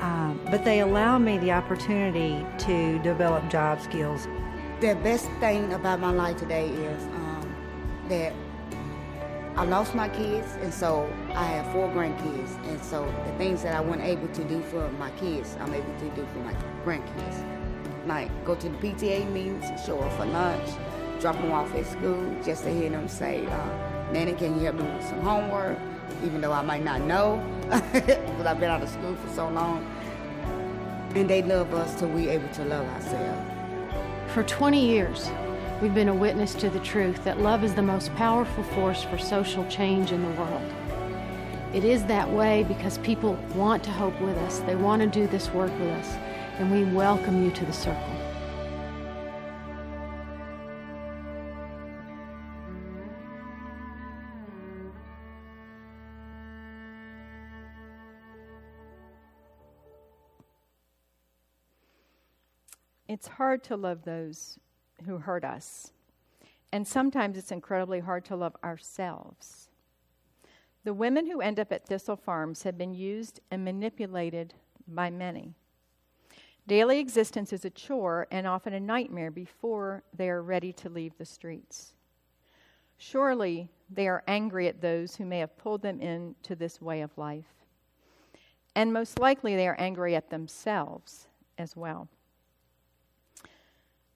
Um, 0.00 0.40
but 0.50 0.64
they 0.64 0.80
allow 0.80 1.18
me 1.18 1.38
the 1.38 1.52
opportunity 1.52 2.44
to 2.58 2.98
develop 3.00 3.48
job 3.50 3.80
skills. 3.80 4.26
The 4.80 4.94
best 5.02 5.30
thing 5.40 5.72
about 5.72 6.00
my 6.00 6.10
life 6.10 6.38
today 6.38 6.68
is 6.68 7.02
um, 7.04 7.54
that 8.08 8.32
I 9.56 9.64
lost 9.64 9.94
my 9.94 10.08
kids, 10.08 10.56
and 10.62 10.72
so 10.72 11.12
I 11.34 11.44
have 11.44 11.70
four 11.72 11.88
grandkids. 11.88 12.56
And 12.66 12.82
so 12.82 13.04
the 13.26 13.32
things 13.32 13.62
that 13.62 13.74
I 13.74 13.80
wasn't 13.80 14.04
able 14.04 14.28
to 14.28 14.44
do 14.44 14.62
for 14.64 14.88
my 14.92 15.10
kids, 15.12 15.56
I'm 15.60 15.74
able 15.74 15.98
to 15.98 16.08
do 16.10 16.26
for 16.32 16.38
my 16.38 16.54
grandkids. 16.84 17.44
Like 18.06 18.30
go 18.44 18.54
to 18.54 18.68
the 18.68 18.76
PTA 18.76 19.30
meetings, 19.30 19.66
show 19.84 20.00
up 20.00 20.12
for 20.14 20.24
lunch, 20.24 20.70
drop 21.20 21.36
them 21.36 21.52
off 21.52 21.74
at 21.74 21.86
school 21.86 22.34
just 22.42 22.64
to 22.64 22.70
hear 22.70 22.88
them 22.90 23.06
say, 23.06 23.46
uh, 23.46 24.12
Nanny, 24.12 24.32
can 24.32 24.54
you 24.58 24.64
help 24.64 24.76
me 24.76 24.82
with 24.82 25.04
some 25.06 25.20
homework? 25.20 25.78
Even 26.24 26.40
though 26.40 26.52
I 26.52 26.62
might 26.62 26.82
not 26.82 27.02
know, 27.02 27.42
because 27.92 28.46
I've 28.46 28.58
been 28.58 28.70
out 28.70 28.82
of 28.82 28.88
school 28.88 29.14
for 29.16 29.28
so 29.28 29.48
long. 29.48 29.84
And 31.14 31.28
they 31.28 31.42
love 31.42 31.74
us 31.74 31.98
till 31.98 32.08
we're 32.08 32.30
able 32.30 32.48
to 32.50 32.64
love 32.64 32.86
ourselves. 32.88 33.50
For 34.32 34.42
20 34.44 34.84
years, 34.84 35.30
we've 35.82 35.94
been 35.94 36.08
a 36.08 36.14
witness 36.14 36.54
to 36.54 36.70
the 36.70 36.80
truth 36.80 37.22
that 37.24 37.40
love 37.40 37.64
is 37.64 37.74
the 37.74 37.82
most 37.82 38.14
powerful 38.14 38.64
force 38.64 39.02
for 39.04 39.18
social 39.18 39.66
change 39.66 40.12
in 40.12 40.22
the 40.22 40.40
world. 40.40 40.72
It 41.74 41.84
is 41.84 42.04
that 42.06 42.28
way 42.30 42.64
because 42.64 42.98
people 42.98 43.34
want 43.54 43.84
to 43.84 43.90
hope 43.90 44.18
with 44.20 44.36
us. 44.38 44.60
They 44.60 44.74
want 44.74 45.02
to 45.02 45.08
do 45.08 45.26
this 45.26 45.50
work 45.50 45.72
with 45.78 45.90
us. 45.90 46.16
And 46.58 46.70
we 46.72 46.84
welcome 46.92 47.44
you 47.44 47.50
to 47.52 47.64
the 47.64 47.72
circle. 47.72 48.29
It's 63.20 63.28
hard 63.28 63.62
to 63.64 63.76
love 63.76 64.04
those 64.04 64.58
who 65.04 65.18
hurt 65.18 65.44
us. 65.44 65.92
And 66.72 66.88
sometimes 66.88 67.36
it's 67.36 67.52
incredibly 67.52 68.00
hard 68.00 68.24
to 68.24 68.36
love 68.36 68.56
ourselves. 68.64 69.68
The 70.84 70.94
women 70.94 71.26
who 71.26 71.42
end 71.42 71.60
up 71.60 71.70
at 71.70 71.86
Thistle 71.86 72.16
Farms 72.16 72.62
have 72.62 72.78
been 72.78 72.94
used 72.94 73.40
and 73.50 73.62
manipulated 73.62 74.54
by 74.88 75.10
many. 75.10 75.52
Daily 76.66 76.98
existence 76.98 77.52
is 77.52 77.66
a 77.66 77.68
chore 77.68 78.26
and 78.30 78.46
often 78.46 78.72
a 78.72 78.80
nightmare 78.80 79.30
before 79.30 80.02
they 80.16 80.30
are 80.30 80.42
ready 80.42 80.72
to 80.72 80.88
leave 80.88 81.18
the 81.18 81.26
streets. 81.26 81.92
Surely 82.96 83.68
they 83.90 84.08
are 84.08 84.24
angry 84.28 84.66
at 84.66 84.80
those 84.80 85.16
who 85.16 85.26
may 85.26 85.40
have 85.40 85.58
pulled 85.58 85.82
them 85.82 86.00
into 86.00 86.56
this 86.56 86.80
way 86.80 87.02
of 87.02 87.18
life. 87.18 87.66
And 88.74 88.94
most 88.94 89.18
likely 89.18 89.56
they 89.56 89.68
are 89.68 89.76
angry 89.78 90.16
at 90.16 90.30
themselves 90.30 91.28
as 91.58 91.76
well. 91.76 92.08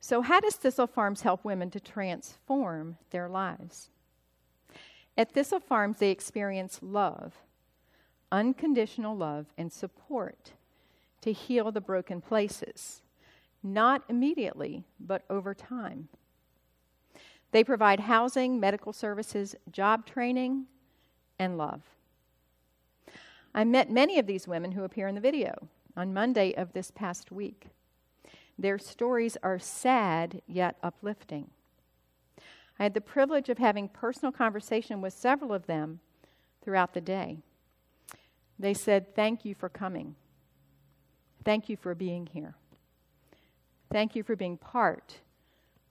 So, 0.07 0.21
how 0.21 0.39
does 0.39 0.57
Thistle 0.57 0.87
Farms 0.87 1.23
help 1.23 1.47
women 1.47 1.71
to 1.71 1.81
transform 1.81 2.99
their 3.09 3.27
lives? 3.27 3.89
At 5.17 5.33
Thistle 5.33 5.61
Farms, 5.61 5.97
they 5.97 6.11
experience 6.11 6.81
love, 6.83 7.33
unconditional 8.31 9.17
love, 9.17 9.47
and 9.57 9.73
support 9.73 10.53
to 11.23 11.33
heal 11.33 11.73
the 11.73 11.81
broken 11.81 12.21
places, 12.21 13.01
not 13.63 14.05
immediately, 14.11 14.85
but 15.01 15.25
over 15.31 15.55
time. 15.55 16.11
They 17.53 17.65
provide 17.65 18.01
housing, 18.01 18.61
medical 18.61 18.93
services, 18.93 19.57
job 19.73 20.05
training, 20.05 20.67
and 21.39 21.57
love. 21.57 21.81
I 23.55 23.65
met 23.65 23.91
many 23.91 24.19
of 24.19 24.27
these 24.27 24.47
women 24.47 24.73
who 24.73 24.85
appear 24.85 25.09
in 25.09 25.15
the 25.15 25.21
video 25.23 25.67
on 25.97 26.13
Monday 26.13 26.53
of 26.53 26.75
this 26.75 26.91
past 26.91 27.33
week. 27.33 27.69
Their 28.59 28.79
stories 28.79 29.37
are 29.43 29.59
sad 29.59 30.43
yet 30.47 30.77
uplifting. 30.83 31.51
I 32.79 32.83
had 32.83 32.95
the 32.95 33.01
privilege 33.01 33.49
of 33.49 33.59
having 33.59 33.89
personal 33.89 34.33
conversation 34.33 35.01
with 35.01 35.13
several 35.13 35.53
of 35.53 35.67
them 35.67 36.01
throughout 36.63 36.95
the 36.95 37.01
day. 37.01 37.39
They 38.59 38.75
said, 38.75 39.15
Thank 39.15 39.45
you 39.45 39.55
for 39.55 39.69
coming. 39.69 40.15
Thank 41.45 41.69
you 41.69 41.77
for 41.77 41.95
being 41.95 42.27
here. 42.27 42.55
Thank 43.93 44.17
you 44.17 44.23
for 44.23 44.35
being 44.35 44.57
part 44.57 45.21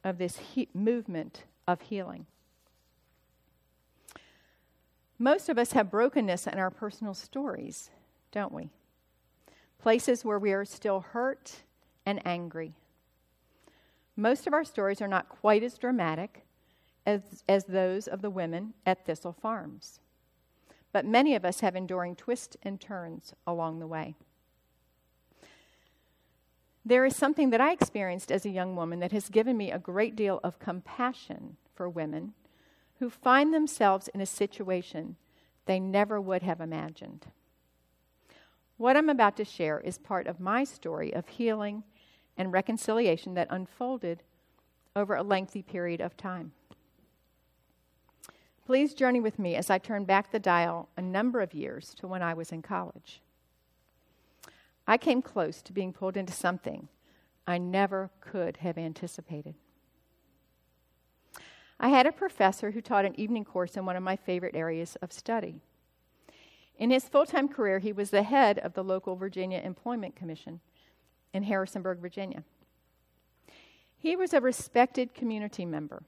of 0.04 0.18
this 0.18 0.38
he- 0.38 0.70
movement 0.74 1.46
of 1.68 1.82
healing. 1.82 2.26
Most 5.20 5.48
of 5.48 5.58
us 5.58 5.72
have 5.74 5.92
brokenness 5.92 6.48
in 6.48 6.58
our 6.58 6.72
personal 6.72 7.14
stories, 7.14 7.92
don't 8.32 8.52
we? 8.52 8.70
Places 9.80 10.26
where 10.26 10.40
we 10.40 10.52
are 10.52 10.66
still 10.66 11.02
hurt 11.02 11.64
and 12.06 12.26
angry. 12.26 12.74
Most 14.16 14.46
of 14.48 14.54
our 14.54 14.64
stories 14.64 15.02
are 15.02 15.08
not 15.08 15.30
quite 15.30 15.64
as 15.64 15.78
dramatic 15.78 16.46
as, 17.06 17.44
as 17.50 17.66
those 17.66 18.08
of 18.08 18.22
the 18.22 18.30
women 18.30 18.74
at 18.86 19.06
Thistle 19.06 19.34
Farms, 19.34 20.00
but 20.92 21.06
many 21.06 21.36
of 21.36 21.44
us 21.44 21.62
have 21.62 21.76
enduring 21.76 22.16
twists 22.16 22.56
and 22.64 22.80
turns 22.80 23.34
along 23.48 23.80
the 23.80 23.88
way. 23.88 24.16
There 26.86 27.06
is 27.06 27.16
something 27.16 27.50
that 27.52 27.62
I 27.62 27.72
experienced 27.72 28.32
as 28.32 28.46
a 28.46 28.50
young 28.50 28.76
woman 28.76 29.00
that 29.00 29.14
has 29.14 29.30
given 29.30 29.56
me 29.56 29.72
a 29.72 29.80
great 29.80 30.16
deal 30.16 30.40
of 30.44 30.60
compassion 30.60 31.56
for 31.74 31.90
women 31.90 32.34
who 33.00 33.10
find 33.10 33.54
themselves 33.54 34.10
in 34.10 34.22
a 34.22 34.26
situation 34.26 35.16
they 35.66 35.80
never 35.80 36.20
would 36.20 36.44
have 36.44 36.60
imagined. 36.60 37.28
What 38.78 38.98
I'm 38.98 39.10
about 39.10 39.38
to 39.38 39.46
share 39.46 39.80
is 39.80 39.98
part 39.98 40.28
of 40.28 40.40
my 40.40 40.66
story 40.66 41.14
of 41.14 41.28
healing 41.28 41.84
and 42.38 42.52
reconciliation 42.52 43.34
that 43.36 43.48
unfolded 43.50 44.24
over 44.96 45.16
a 45.16 45.24
lengthy 45.24 45.62
period 45.62 46.02
of 46.02 46.16
time. 46.18 46.52
Please 48.66 48.94
journey 48.94 49.20
with 49.20 49.40
me 49.40 49.56
as 49.56 49.70
I 49.70 49.78
turn 49.78 50.06
back 50.06 50.32
the 50.32 50.40
dial 50.40 50.88
a 50.96 51.02
number 51.02 51.42
of 51.42 51.54
years 51.54 51.94
to 51.96 52.08
when 52.08 52.22
I 52.22 52.34
was 52.34 52.52
in 52.52 52.62
college. 52.62 53.22
I 54.88 54.98
came 54.98 55.22
close 55.22 55.62
to 55.64 55.74
being 55.74 55.94
pulled 55.94 56.18
into 56.18 56.34
something 56.34 56.88
I 57.46 57.58
never 57.58 58.10
could 58.22 58.58
have 58.58 58.78
anticipated. 58.78 59.56
I 61.80 61.90
had 61.90 62.06
a 62.06 62.12
professor 62.14 62.72
who 62.72 62.82
taught 62.82 63.06
an 63.06 63.20
evening 63.20 63.44
course 63.44 63.76
in 63.76 63.86
one 63.86 63.98
of 63.98 64.04
my 64.04 64.16
favorite 64.16 64.56
areas 64.56 64.96
of 65.02 65.12
study. 65.12 65.60
In 66.78 66.90
his 66.90 67.10
full 67.10 67.26
time 67.26 67.50
career, 67.50 67.80
he 67.80 67.92
was 67.92 68.10
the 68.10 68.24
head 68.24 68.60
of 68.60 68.74
the 68.74 68.84
local 68.84 69.16
Virginia 69.16 69.60
Employment 69.60 70.16
Commission 70.16 70.62
in 71.34 71.44
Harrisonburg, 71.44 72.00
Virginia. 72.00 72.44
He 73.98 74.16
was 74.16 74.34
a 74.34 74.42
respected 74.42 75.14
community 75.14 75.66
member. 75.66 76.04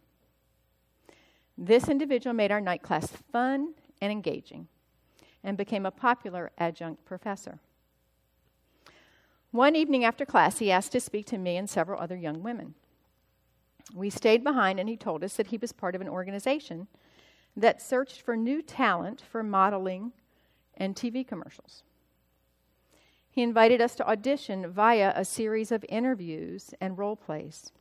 This 1.57 1.87
individual 1.87 2.33
made 2.33 2.51
our 2.51 2.61
night 2.61 2.83
class 2.83 3.07
fun 3.31 3.73
and 4.01 4.11
engaging 4.11 4.67
and 5.43 5.57
became 5.57 5.85
a 5.85 5.91
popular 5.91 6.51
adjunct 6.57 7.05
professor. 7.05 7.59
One 9.51 9.75
evening 9.75 10.03
after 10.03 10.25
class, 10.25 10.59
he 10.59 10.69
asked 10.69 10.91
to 10.91 10.99
speak 10.99 11.25
to 11.27 11.37
me 11.37 11.55
and 11.55 11.69
several 11.69 12.01
other 12.01 12.17
young 12.17 12.43
women. 12.43 12.73
We 13.93 14.09
stayed 14.09 14.43
behind, 14.43 14.79
and 14.79 14.89
he 14.89 14.97
told 14.97 15.23
us 15.23 15.37
that 15.37 15.47
he 15.47 15.57
was 15.57 15.71
part 15.71 15.95
of 15.95 16.01
an 16.01 16.09
organization 16.09 16.87
that 17.55 17.81
searched 17.81 18.21
for 18.21 18.35
new 18.35 18.61
talent 18.61 19.21
for 19.21 19.43
modeling 19.43 20.11
and 20.75 20.93
TV 20.93 21.25
commercials. 21.25 21.83
He 23.35 23.43
invited 23.43 23.81
us 23.81 23.95
to 23.95 24.09
audition 24.09 24.71
via 24.71 25.11
a 25.13 25.25
series 25.25 25.69
of 25.69 25.83
interviews 25.89 26.73
and 26.79 26.97
role 26.97 27.17
plays. 27.17 27.73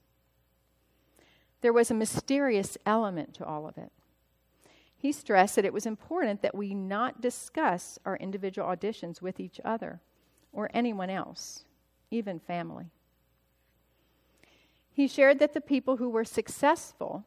There 1.61 1.73
was 1.73 1.93
a 1.93 1.95
mysterious 1.95 2.77
element 2.85 3.35
to 3.35 3.47
all 3.47 3.69
of 3.69 3.79
it. 3.79 3.93
He 4.97 5.13
stressed 5.13 5.55
that 5.55 5.65
it 5.65 5.73
was 5.73 5.87
important 5.87 6.43
that 6.43 6.57
we 6.57 6.75
not 6.75 7.21
discuss 7.21 8.01
our 8.05 8.17
individual 8.17 8.67
auditions 8.67 9.23
with 9.23 9.39
each 9.39 9.61
other 9.65 10.01
or 10.53 10.69
anyone 10.75 11.09
else, 11.09 11.65
even 12.11 12.41
family. 12.41 12.87
He 14.91 15.07
shared 15.07 15.39
that 15.39 15.55
the 15.55 15.61
people 15.61 15.99
who 15.99 16.09
were 16.09 16.25
successful 16.25 17.27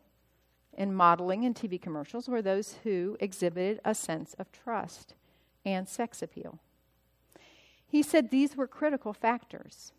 in 0.74 0.94
modeling 0.94 1.46
and 1.46 1.56
TV 1.56 1.82
commercials 1.82 2.28
were 2.28 2.42
those 2.42 2.76
who 2.84 3.16
exhibited 3.22 3.80
a 3.86 3.96
sense 3.96 4.34
of 4.34 4.52
trust 4.52 5.14
and 5.64 5.88
sex 5.88 6.22
appeal. 6.22 6.60
He 7.88 8.04
said 8.04 8.30
these 8.30 8.56
were 8.56 8.68
critical 8.68 9.14
factors. 9.14 9.94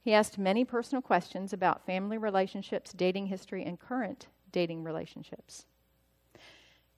He 0.00 0.12
asked 0.12 0.38
many 0.38 0.64
personal 0.64 1.02
questions 1.02 1.52
about 1.52 1.86
family 1.86 2.18
relationships, 2.18 2.92
dating 2.92 3.26
history, 3.26 3.64
and 3.64 3.78
current 3.78 4.28
dating 4.52 4.84
relationships. 4.84 5.66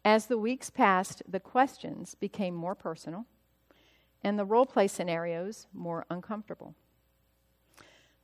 As 0.04 0.26
the 0.26 0.38
weeks 0.38 0.70
passed, 0.70 1.22
the 1.28 1.40
questions 1.40 2.14
became 2.14 2.54
more 2.54 2.74
personal 2.74 3.26
and 4.22 4.38
the 4.38 4.44
role 4.44 4.66
play 4.66 4.88
scenarios 4.88 5.66
more 5.72 6.04
uncomfortable. 6.10 6.74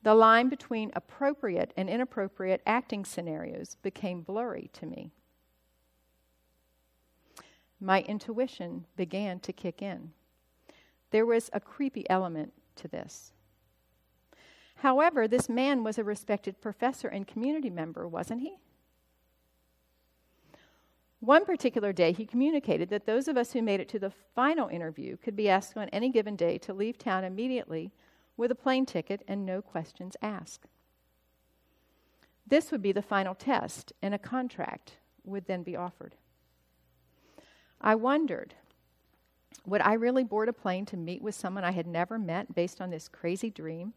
The 0.02 0.14
line 0.14 0.48
between 0.48 0.90
appropriate 0.94 1.72
and 1.76 1.88
inappropriate 1.88 2.62
acting 2.66 3.04
scenarios 3.04 3.76
became 3.82 4.20
blurry 4.20 4.70
to 4.74 4.86
me. 4.86 5.12
My 7.80 8.02
intuition 8.02 8.86
began 8.96 9.40
to 9.40 9.52
kick 9.52 9.82
in. 9.82 10.12
There 11.14 11.24
was 11.24 11.48
a 11.52 11.60
creepy 11.60 12.10
element 12.10 12.52
to 12.74 12.88
this. 12.88 13.30
However, 14.78 15.28
this 15.28 15.48
man 15.48 15.84
was 15.84 15.96
a 15.96 16.02
respected 16.02 16.60
professor 16.60 17.06
and 17.06 17.24
community 17.24 17.70
member, 17.70 18.08
wasn't 18.08 18.40
he? 18.40 18.56
One 21.20 21.44
particular 21.44 21.92
day, 21.92 22.10
he 22.10 22.26
communicated 22.26 22.88
that 22.88 23.06
those 23.06 23.28
of 23.28 23.36
us 23.36 23.52
who 23.52 23.62
made 23.62 23.78
it 23.78 23.88
to 23.90 24.00
the 24.00 24.10
final 24.10 24.66
interview 24.66 25.16
could 25.16 25.36
be 25.36 25.48
asked 25.48 25.76
on 25.76 25.88
any 25.90 26.10
given 26.10 26.34
day 26.34 26.58
to 26.58 26.74
leave 26.74 26.98
town 26.98 27.22
immediately 27.22 27.92
with 28.36 28.50
a 28.50 28.56
plane 28.56 28.84
ticket 28.84 29.22
and 29.28 29.46
no 29.46 29.62
questions 29.62 30.16
asked. 30.20 30.66
This 32.44 32.72
would 32.72 32.82
be 32.82 32.90
the 32.90 33.02
final 33.02 33.36
test, 33.36 33.92
and 34.02 34.16
a 34.16 34.18
contract 34.18 34.94
would 35.22 35.46
then 35.46 35.62
be 35.62 35.76
offered. 35.76 36.16
I 37.80 37.94
wondered 37.94 38.56
would 39.66 39.80
I 39.80 39.94
really 39.94 40.24
board 40.24 40.48
a 40.48 40.52
plane 40.52 40.86
to 40.86 40.96
meet 40.96 41.22
with 41.22 41.34
someone 41.34 41.64
I 41.64 41.72
had 41.72 41.86
never 41.86 42.18
met 42.18 42.54
based 42.54 42.80
on 42.80 42.90
this 42.90 43.08
crazy 43.08 43.50
dream 43.50 43.94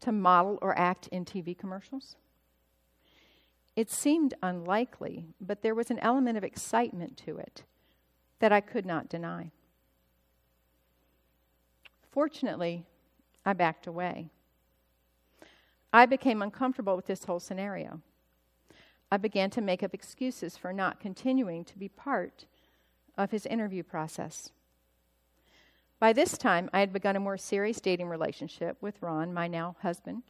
to 0.00 0.12
model 0.12 0.58
or 0.62 0.78
act 0.78 1.08
in 1.08 1.24
TV 1.24 1.56
commercials? 1.56 2.16
It 3.74 3.90
seemed 3.90 4.34
unlikely, 4.42 5.26
but 5.40 5.62
there 5.62 5.74
was 5.74 5.90
an 5.90 5.98
element 6.00 6.36
of 6.36 6.44
excitement 6.44 7.16
to 7.18 7.38
it 7.38 7.64
that 8.38 8.52
I 8.52 8.60
could 8.60 8.84
not 8.84 9.08
deny. 9.08 9.50
Fortunately, 12.10 12.84
I 13.46 13.54
backed 13.54 13.86
away. 13.86 14.28
I 15.92 16.06
became 16.06 16.42
uncomfortable 16.42 16.96
with 16.96 17.06
this 17.06 17.24
whole 17.24 17.40
scenario. 17.40 18.00
I 19.10 19.16
began 19.16 19.50
to 19.50 19.60
make 19.60 19.82
up 19.82 19.92
excuses 19.92 20.56
for 20.56 20.72
not 20.72 21.00
continuing 21.00 21.64
to 21.66 21.78
be 21.78 21.88
part 21.88 22.46
of 23.16 23.30
his 23.30 23.46
interview 23.46 23.82
process. 23.82 24.50
By 25.98 26.12
this 26.12 26.36
time, 26.36 26.68
I 26.72 26.80
had 26.80 26.92
begun 26.92 27.14
a 27.16 27.20
more 27.20 27.38
serious 27.38 27.80
dating 27.80 28.08
relationship 28.08 28.76
with 28.80 29.00
Ron, 29.00 29.32
my 29.32 29.46
now 29.46 29.76
husband 29.82 30.24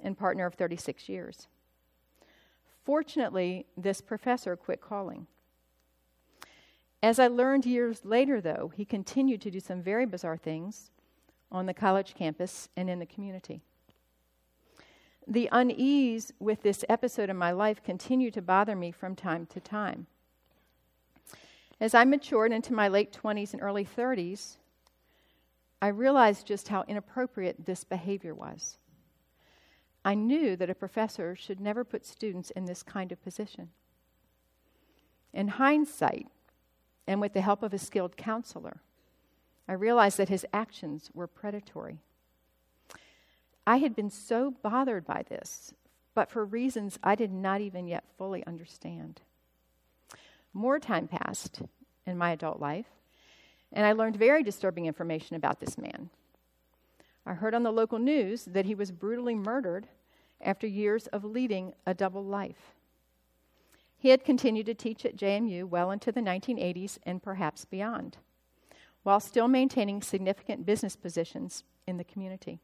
and 0.00 0.16
partner 0.16 0.46
of 0.46 0.54
36 0.54 1.08
years. 1.08 1.48
Fortunately, 2.84 3.66
this 3.76 4.00
professor 4.00 4.56
quit 4.56 4.80
calling. 4.80 5.26
As 7.02 7.18
I 7.18 7.26
learned 7.28 7.66
years 7.66 8.04
later, 8.04 8.40
though, 8.40 8.72
he 8.74 8.84
continued 8.84 9.40
to 9.42 9.50
do 9.50 9.60
some 9.60 9.82
very 9.82 10.06
bizarre 10.06 10.36
things 10.36 10.90
on 11.50 11.66
the 11.66 11.74
college 11.74 12.14
campus 12.14 12.68
and 12.76 12.90
in 12.90 12.98
the 12.98 13.06
community. 13.06 13.60
The 15.26 15.48
unease 15.52 16.32
with 16.38 16.62
this 16.62 16.84
episode 16.88 17.28
in 17.28 17.36
my 17.36 17.52
life 17.52 17.82
continued 17.82 18.34
to 18.34 18.42
bother 18.42 18.74
me 18.74 18.90
from 18.90 19.14
time 19.14 19.46
to 19.46 19.60
time. 19.60 20.06
As 21.80 21.94
I 21.94 22.04
matured 22.04 22.52
into 22.52 22.72
my 22.72 22.88
late 22.88 23.12
20s 23.12 23.52
and 23.52 23.62
early 23.62 23.84
30s, 23.84 24.56
I 25.80 25.88
realized 25.88 26.46
just 26.46 26.68
how 26.68 26.84
inappropriate 26.88 27.66
this 27.66 27.84
behavior 27.84 28.34
was. 28.34 28.78
I 30.04 30.14
knew 30.14 30.56
that 30.56 30.70
a 30.70 30.74
professor 30.74 31.36
should 31.36 31.60
never 31.60 31.84
put 31.84 32.04
students 32.04 32.50
in 32.50 32.64
this 32.64 32.82
kind 32.82 33.12
of 33.12 33.22
position. 33.22 33.70
In 35.32 35.48
hindsight, 35.48 36.26
and 37.06 37.20
with 37.20 37.32
the 37.32 37.42
help 37.42 37.62
of 37.62 37.72
a 37.72 37.78
skilled 37.78 38.16
counselor, 38.16 38.80
I 39.68 39.74
realized 39.74 40.16
that 40.16 40.30
his 40.30 40.46
actions 40.52 41.10
were 41.14 41.26
predatory. 41.26 42.00
I 43.66 43.76
had 43.76 43.94
been 43.94 44.10
so 44.10 44.50
bothered 44.50 45.06
by 45.06 45.24
this, 45.28 45.74
but 46.14 46.30
for 46.30 46.44
reasons 46.44 46.98
I 47.04 47.14
did 47.14 47.30
not 47.30 47.60
even 47.60 47.86
yet 47.86 48.04
fully 48.16 48.44
understand. 48.46 49.20
More 50.52 50.78
time 50.78 51.08
passed 51.08 51.62
in 52.06 52.18
my 52.18 52.32
adult 52.32 52.60
life, 52.60 52.86
and 53.72 53.86
I 53.86 53.92
learned 53.92 54.16
very 54.16 54.42
disturbing 54.42 54.86
information 54.86 55.36
about 55.36 55.60
this 55.60 55.76
man. 55.76 56.10
I 57.26 57.34
heard 57.34 57.54
on 57.54 57.62
the 57.62 57.70
local 57.70 57.98
news 57.98 58.44
that 58.46 58.64
he 58.64 58.74
was 58.74 58.90
brutally 58.90 59.34
murdered 59.34 59.88
after 60.40 60.66
years 60.66 61.06
of 61.08 61.24
leading 61.24 61.74
a 61.86 61.92
double 61.92 62.24
life. 62.24 62.74
He 63.98 64.10
had 64.10 64.24
continued 64.24 64.66
to 64.66 64.74
teach 64.74 65.04
at 65.04 65.16
JMU 65.16 65.68
well 65.68 65.90
into 65.90 66.12
the 66.12 66.20
1980s 66.20 66.98
and 67.02 67.22
perhaps 67.22 67.64
beyond, 67.64 68.16
while 69.02 69.20
still 69.20 69.48
maintaining 69.48 70.00
significant 70.00 70.64
business 70.64 70.96
positions 70.96 71.64
in 71.86 71.98
the 71.98 72.04
community. 72.04 72.60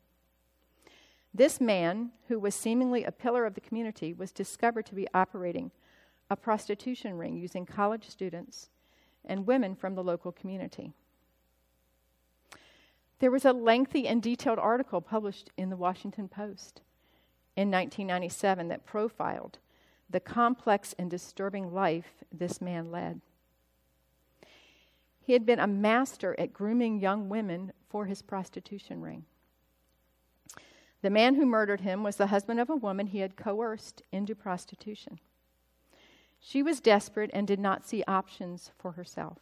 This 1.35 1.61
man, 1.61 2.12
who 2.29 2.38
was 2.38 2.55
seemingly 2.55 3.03
a 3.03 3.11
pillar 3.11 3.44
of 3.44 3.55
the 3.55 3.61
community, 3.61 4.12
was 4.12 4.31
discovered 4.31 4.87
to 4.87 4.94
be 4.94 5.09
operating 5.12 5.73
a 6.35 6.37
prostitution 6.37 7.16
ring 7.16 7.37
using 7.37 7.64
college 7.64 8.11
students 8.11 8.68
and 9.25 9.47
women 9.47 9.77
from 9.77 9.94
the 9.94 10.03
local 10.03 10.33
community. 10.33 10.92
There 13.20 13.31
was 13.31 13.44
a 13.44 13.53
lengthy 13.53 14.09
and 14.09 14.20
detailed 14.20 14.59
article 14.59 15.01
published 15.01 15.51
in 15.57 15.70
the 15.70 15.77
Washington 15.77 16.27
Post 16.27 16.81
in 17.55 17.70
1997 17.70 18.66
that 18.66 18.85
profiled 18.85 19.59
the 20.11 20.18
complex 20.18 20.92
and 20.99 21.09
disturbing 21.09 21.73
life 21.73 22.25
this 22.33 22.61
man 22.61 22.90
led. 22.90 23.20
He 25.20 25.35
had 25.35 25.47
been 25.47 25.61
a 25.61 25.68
master 25.68 26.35
at 26.37 26.53
grooming 26.53 26.99
young 26.99 27.29
women 27.29 27.73
for 27.88 28.07
his 28.07 28.23
prostitution 28.23 29.01
ring. 29.01 29.25
The 31.01 31.11
man 31.11 31.37
who 31.37 31.47
murdered 31.47 31.83
him 31.83 32.03
was 32.03 32.16
the 32.16 32.27
husband 32.27 32.59
of 32.59 32.70
a 32.70 32.77
woman 32.77 33.07
he 33.07 33.20
had 33.20 33.37
coerced 33.37 34.03
into 34.11 34.35
prostitution. 34.35 35.20
She 36.46 36.62
was 36.62 36.78
desperate 36.78 37.30
and 37.33 37.46
did 37.46 37.59
not 37.59 37.87
see 37.87 38.04
options 38.07 38.70
for 38.76 38.92
herself. 38.92 39.38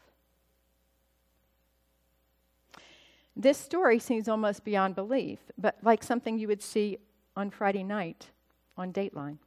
This 3.34 3.58
story 3.58 3.98
seems 3.98 4.28
almost 4.28 4.62
beyond 4.62 4.94
belief, 4.94 5.40
but 5.58 5.78
like 5.82 6.04
something 6.04 6.38
you 6.38 6.46
would 6.46 6.62
see 6.62 6.98
on 7.34 7.50
Friday 7.50 7.82
night 7.82 8.30
on 8.76 8.92
Dateline. 8.92 9.38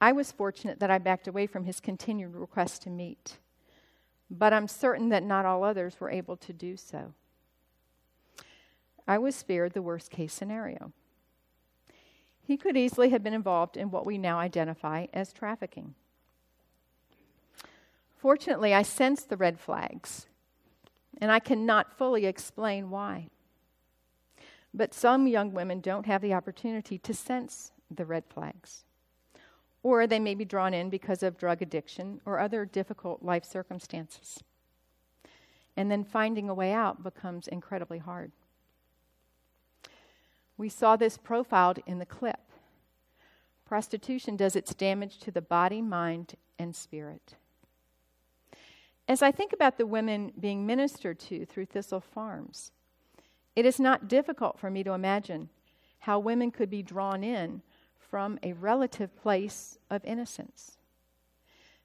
I 0.00 0.10
was 0.10 0.32
fortunate 0.32 0.80
that 0.80 0.90
I 0.90 0.98
backed 0.98 1.28
away 1.28 1.46
from 1.46 1.64
his 1.64 1.78
continued 1.78 2.34
request 2.34 2.82
to 2.82 2.90
meet, 2.90 3.38
but 4.28 4.52
I'm 4.52 4.66
certain 4.66 5.10
that 5.10 5.22
not 5.22 5.46
all 5.46 5.62
others 5.62 6.00
were 6.00 6.10
able 6.10 6.36
to 6.38 6.52
do 6.52 6.76
so. 6.76 7.14
I 9.06 9.18
was 9.18 9.36
spared 9.36 9.72
the 9.72 9.82
worst 9.82 10.10
case 10.10 10.34
scenario. 10.34 10.92
He 12.46 12.56
could 12.56 12.76
easily 12.76 13.10
have 13.10 13.22
been 13.22 13.34
involved 13.34 13.76
in 13.76 13.90
what 13.90 14.06
we 14.06 14.18
now 14.18 14.38
identify 14.38 15.06
as 15.12 15.32
trafficking. 15.32 15.94
Fortunately, 18.16 18.72
I 18.72 18.82
sensed 18.82 19.28
the 19.28 19.36
red 19.36 19.58
flags, 19.58 20.26
and 21.20 21.30
I 21.30 21.38
cannot 21.38 21.96
fully 21.96 22.26
explain 22.26 22.90
why. 22.90 23.28
But 24.72 24.94
some 24.94 25.26
young 25.26 25.52
women 25.52 25.80
don't 25.80 26.06
have 26.06 26.22
the 26.22 26.34
opportunity 26.34 26.98
to 26.98 27.14
sense 27.14 27.72
the 27.90 28.04
red 28.04 28.24
flags 28.28 28.84
or 29.86 30.04
they 30.08 30.18
may 30.18 30.34
be 30.34 30.44
drawn 30.44 30.74
in 30.74 30.90
because 30.90 31.22
of 31.22 31.38
drug 31.38 31.62
addiction 31.62 32.20
or 32.26 32.40
other 32.40 32.64
difficult 32.64 33.22
life 33.22 33.44
circumstances. 33.44 34.42
And 35.76 35.88
then 35.92 36.02
finding 36.02 36.48
a 36.48 36.54
way 36.54 36.72
out 36.72 37.04
becomes 37.04 37.46
incredibly 37.46 37.98
hard. 37.98 38.32
We 40.56 40.68
saw 40.68 40.96
this 40.96 41.18
profiled 41.18 41.80
in 41.86 41.98
the 41.98 42.06
clip. 42.06 42.40
Prostitution 43.64 44.36
does 44.36 44.56
its 44.56 44.74
damage 44.74 45.18
to 45.18 45.30
the 45.30 45.42
body, 45.42 45.82
mind, 45.82 46.34
and 46.58 46.74
spirit. 46.74 47.34
As 49.08 49.22
I 49.22 49.30
think 49.30 49.52
about 49.52 49.78
the 49.78 49.86
women 49.86 50.32
being 50.38 50.66
ministered 50.66 51.18
to 51.20 51.44
through 51.44 51.66
Thistle 51.66 52.00
Farms, 52.00 52.72
it 53.54 53.64
is 53.64 53.78
not 53.78 54.08
difficult 54.08 54.58
for 54.58 54.70
me 54.70 54.82
to 54.84 54.92
imagine 54.92 55.48
how 56.00 56.18
women 56.18 56.50
could 56.50 56.70
be 56.70 56.82
drawn 56.82 57.22
in 57.22 57.62
from 57.98 58.38
a 58.42 58.52
relative 58.52 59.16
place 59.16 59.78
of 59.90 60.04
innocence. 60.04 60.78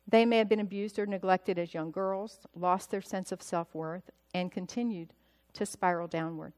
They 0.08 0.26
may 0.26 0.38
have 0.38 0.50
been 0.50 0.60
abused 0.60 1.00
or 1.00 1.06
neglected 1.06 1.58
as 1.58 1.74
young 1.74 1.92
girls, 1.92 2.40
lost 2.56 2.92
their 2.92 3.02
sense 3.02 3.32
of 3.32 3.42
self 3.42 3.74
worth, 3.74 4.10
and 4.34 4.52
continued 4.52 5.14
to 5.54 5.66
spiral 5.66 6.08
downward. 6.08 6.54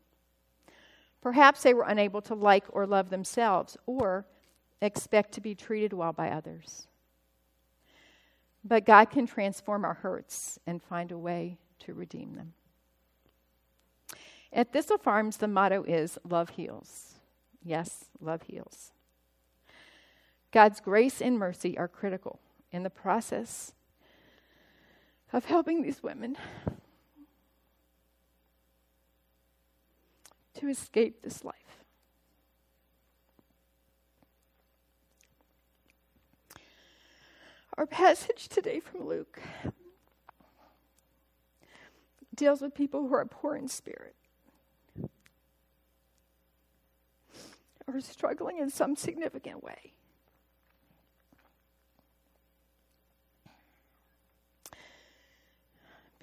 Perhaps 1.24 1.64
they 1.64 1.74
were 1.74 1.86
unable 1.88 2.22
to 2.22 2.36
like 2.36 2.66
or 2.70 2.86
love 2.86 3.10
themselves 3.10 3.78
or 3.86 4.26
expect 4.82 5.32
to 5.32 5.40
be 5.40 5.56
treated 5.56 5.94
well 5.94 6.12
by 6.12 6.30
others. 6.30 6.88
But 8.66 8.86
God 8.86 9.06
can 9.10 9.26
transform 9.26 9.86
our 9.86 9.94
hurts 9.94 10.60
and 10.68 10.84
find 10.84 11.14
a 11.14 11.18
way 11.18 11.60
to 11.80 11.94
redeem 11.94 12.36
them. 12.36 12.52
At 14.52 14.74
Thistle 14.74 14.98
Farms, 14.98 15.38
the 15.38 15.48
motto 15.48 15.84
is 15.84 16.20
Love 16.28 16.50
Heals. 16.50 17.16
Yes, 17.64 18.06
love 18.20 18.42
heals. 18.42 18.92
God's 20.52 20.82
grace 20.82 21.22
and 21.22 21.40
mercy 21.40 21.78
are 21.78 21.88
critical 21.88 22.42
in 22.70 22.84
the 22.84 22.90
process 22.90 23.72
of 25.32 25.46
helping 25.46 25.82
these 25.82 26.04
women 26.04 26.36
to 30.56 30.70
escape 30.70 31.22
this 31.22 31.44
life. 31.44 31.56
Our 37.78 37.88
passage 37.88 38.48
today 38.50 38.80
from 38.80 39.08
Luke 39.08 39.42
deals 42.36 42.62
with 42.62 42.76
people 42.76 43.08
who 43.08 43.14
are 43.14 43.26
poor 43.26 43.56
in 43.56 43.68
spirit, 43.68 44.16
or 47.88 48.00
struggling 48.02 48.60
in 48.60 48.70
some 48.70 48.96
significant 48.96 49.64
way. 49.64 49.94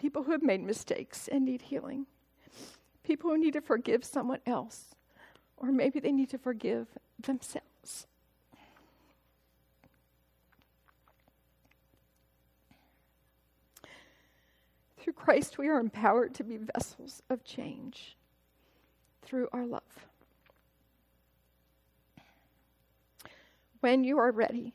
people 0.00 0.22
who 0.22 0.32
have 0.32 0.42
made 0.42 0.62
mistakes 0.62 1.28
and 1.28 1.44
need 1.44 1.60
healing, 1.62 2.06
people 3.10 3.32
who 3.32 3.38
need 3.38 3.54
to 3.54 3.60
forgive 3.60 4.04
someone 4.04 4.38
else, 4.46 4.94
or 5.56 5.72
maybe 5.72 5.98
they 5.98 6.12
need 6.12 6.30
to 6.30 6.38
forgive 6.38 6.86
themselves. 7.20 8.06
Through 14.96 15.14
Christ, 15.14 15.58
we 15.58 15.66
are 15.66 15.80
empowered 15.80 16.36
to 16.36 16.44
be 16.44 16.56
vessels 16.56 17.20
of 17.28 17.42
change 17.42 18.16
through 19.22 19.48
our 19.52 19.66
love. 19.66 20.06
When 23.80 24.04
you 24.04 24.18
are 24.18 24.30
ready, 24.30 24.72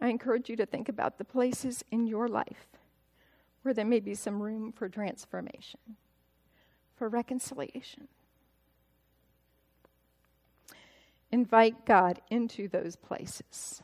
I 0.00 0.08
encourage 0.08 0.50
you 0.50 0.56
to 0.56 0.66
think 0.66 0.88
about 0.88 1.18
the 1.18 1.24
places 1.24 1.84
in 1.92 2.08
your 2.08 2.26
life 2.26 2.69
where 3.62 3.74
there 3.74 3.84
may 3.84 4.00
be 4.00 4.14
some 4.14 4.42
room 4.42 4.72
for 4.72 4.88
transformation, 4.88 5.80
for 6.96 7.08
reconciliation. 7.08 8.08
Invite 11.32 11.84
God 11.86 12.20
into 12.30 12.68
those 12.68 12.96
places. 12.96 13.82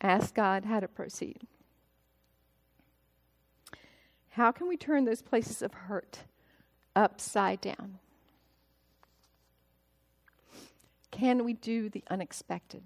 Ask 0.00 0.34
God 0.34 0.64
how 0.64 0.80
to 0.80 0.88
proceed. 0.88 1.40
How 4.30 4.52
can 4.52 4.68
we 4.68 4.76
turn 4.76 5.04
those 5.04 5.22
places 5.22 5.62
of 5.62 5.72
hurt 5.72 6.24
upside 6.94 7.60
down? 7.60 7.98
Can 11.10 11.44
we 11.44 11.54
do 11.54 11.88
the 11.88 12.04
unexpected? 12.10 12.82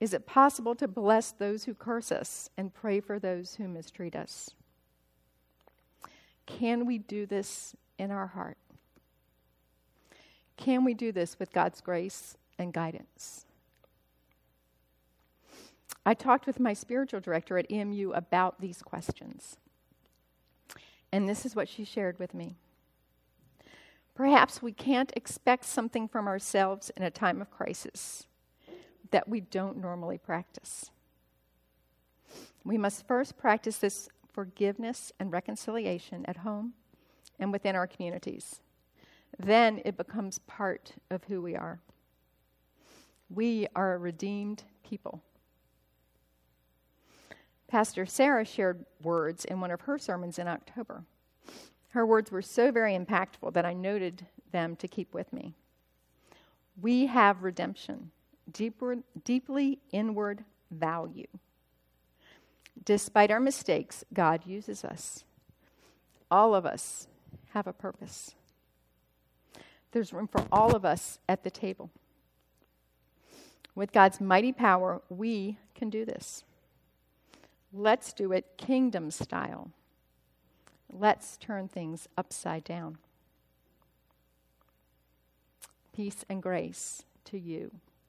Is 0.00 0.14
it 0.14 0.26
possible 0.26 0.74
to 0.76 0.86
bless 0.86 1.32
those 1.32 1.64
who 1.64 1.74
curse 1.74 2.12
us 2.12 2.50
and 2.56 2.72
pray 2.72 3.00
for 3.00 3.18
those 3.18 3.56
who 3.56 3.66
mistreat 3.66 4.14
us? 4.14 4.50
Can 6.46 6.86
we 6.86 6.98
do 6.98 7.26
this 7.26 7.74
in 7.98 8.10
our 8.10 8.28
heart? 8.28 8.56
Can 10.56 10.84
we 10.84 10.94
do 10.94 11.12
this 11.12 11.38
with 11.38 11.52
God's 11.52 11.80
grace 11.80 12.36
and 12.58 12.72
guidance? 12.72 13.44
I 16.06 16.14
talked 16.14 16.46
with 16.46 16.60
my 16.60 16.72
spiritual 16.72 17.20
director 17.20 17.58
at 17.58 17.70
EMU 17.70 18.12
about 18.12 18.60
these 18.60 18.82
questions. 18.82 19.56
And 21.12 21.28
this 21.28 21.44
is 21.44 21.56
what 21.56 21.68
she 21.68 21.84
shared 21.84 22.18
with 22.18 22.34
me. 22.34 22.56
Perhaps 24.14 24.62
we 24.62 24.72
can't 24.72 25.12
expect 25.14 25.64
something 25.64 26.08
from 26.08 26.26
ourselves 26.26 26.90
in 26.96 27.02
a 27.02 27.10
time 27.10 27.40
of 27.40 27.50
crisis 27.50 28.26
that 29.10 29.28
we 29.28 29.40
don't 29.40 29.78
normally 29.78 30.18
practice. 30.18 30.90
We 32.64 32.78
must 32.78 33.06
first 33.06 33.38
practice 33.38 33.78
this 33.78 34.08
forgiveness 34.32 35.12
and 35.18 35.32
reconciliation 35.32 36.24
at 36.26 36.38
home 36.38 36.74
and 37.38 37.52
within 37.52 37.74
our 37.74 37.86
communities. 37.86 38.60
Then 39.38 39.80
it 39.84 39.96
becomes 39.96 40.38
part 40.40 40.92
of 41.10 41.24
who 41.24 41.40
we 41.40 41.56
are. 41.56 41.80
We 43.30 43.66
are 43.74 43.94
a 43.94 43.98
redeemed 43.98 44.64
people. 44.82 45.22
Pastor 47.68 48.06
Sarah 48.06 48.44
shared 48.44 48.84
words 49.02 49.44
in 49.44 49.60
one 49.60 49.70
of 49.70 49.82
her 49.82 49.98
sermons 49.98 50.38
in 50.38 50.48
October. 50.48 51.04
Her 51.90 52.06
words 52.06 52.30
were 52.30 52.42
so 52.42 52.70
very 52.70 52.96
impactful 52.96 53.52
that 53.52 53.66
I 53.66 53.74
noted 53.74 54.26
them 54.52 54.76
to 54.76 54.88
keep 54.88 55.12
with 55.12 55.32
me. 55.32 55.54
We 56.80 57.06
have 57.06 57.42
redemption 57.42 58.10
deeper, 58.52 58.98
deeply 59.24 59.78
inward 59.92 60.44
value. 60.70 61.26
Despite 62.84 63.30
our 63.30 63.40
mistakes, 63.40 64.04
God 64.12 64.46
uses 64.46 64.84
us. 64.84 65.24
All 66.30 66.54
of 66.54 66.64
us 66.64 67.06
have 67.50 67.66
a 67.66 67.72
purpose. 67.72 68.34
There's 69.92 70.12
room 70.12 70.28
for 70.28 70.44
all 70.52 70.76
of 70.76 70.84
us 70.84 71.18
at 71.28 71.44
the 71.44 71.50
table. 71.50 71.90
With 73.74 73.92
God's 73.92 74.20
mighty 74.20 74.52
power, 74.52 75.02
we 75.08 75.58
can 75.74 75.88
do 75.90 76.04
this. 76.04 76.44
Let's 77.72 78.12
do 78.12 78.32
it 78.32 78.56
kingdom 78.56 79.10
style. 79.10 79.70
Let's 80.90 81.36
turn 81.36 81.68
things 81.68 82.08
upside 82.16 82.64
down. 82.64 82.98
Peace 85.94 86.24
and 86.28 86.42
grace 86.42 87.02
to 87.24 87.38
you 87.38 87.70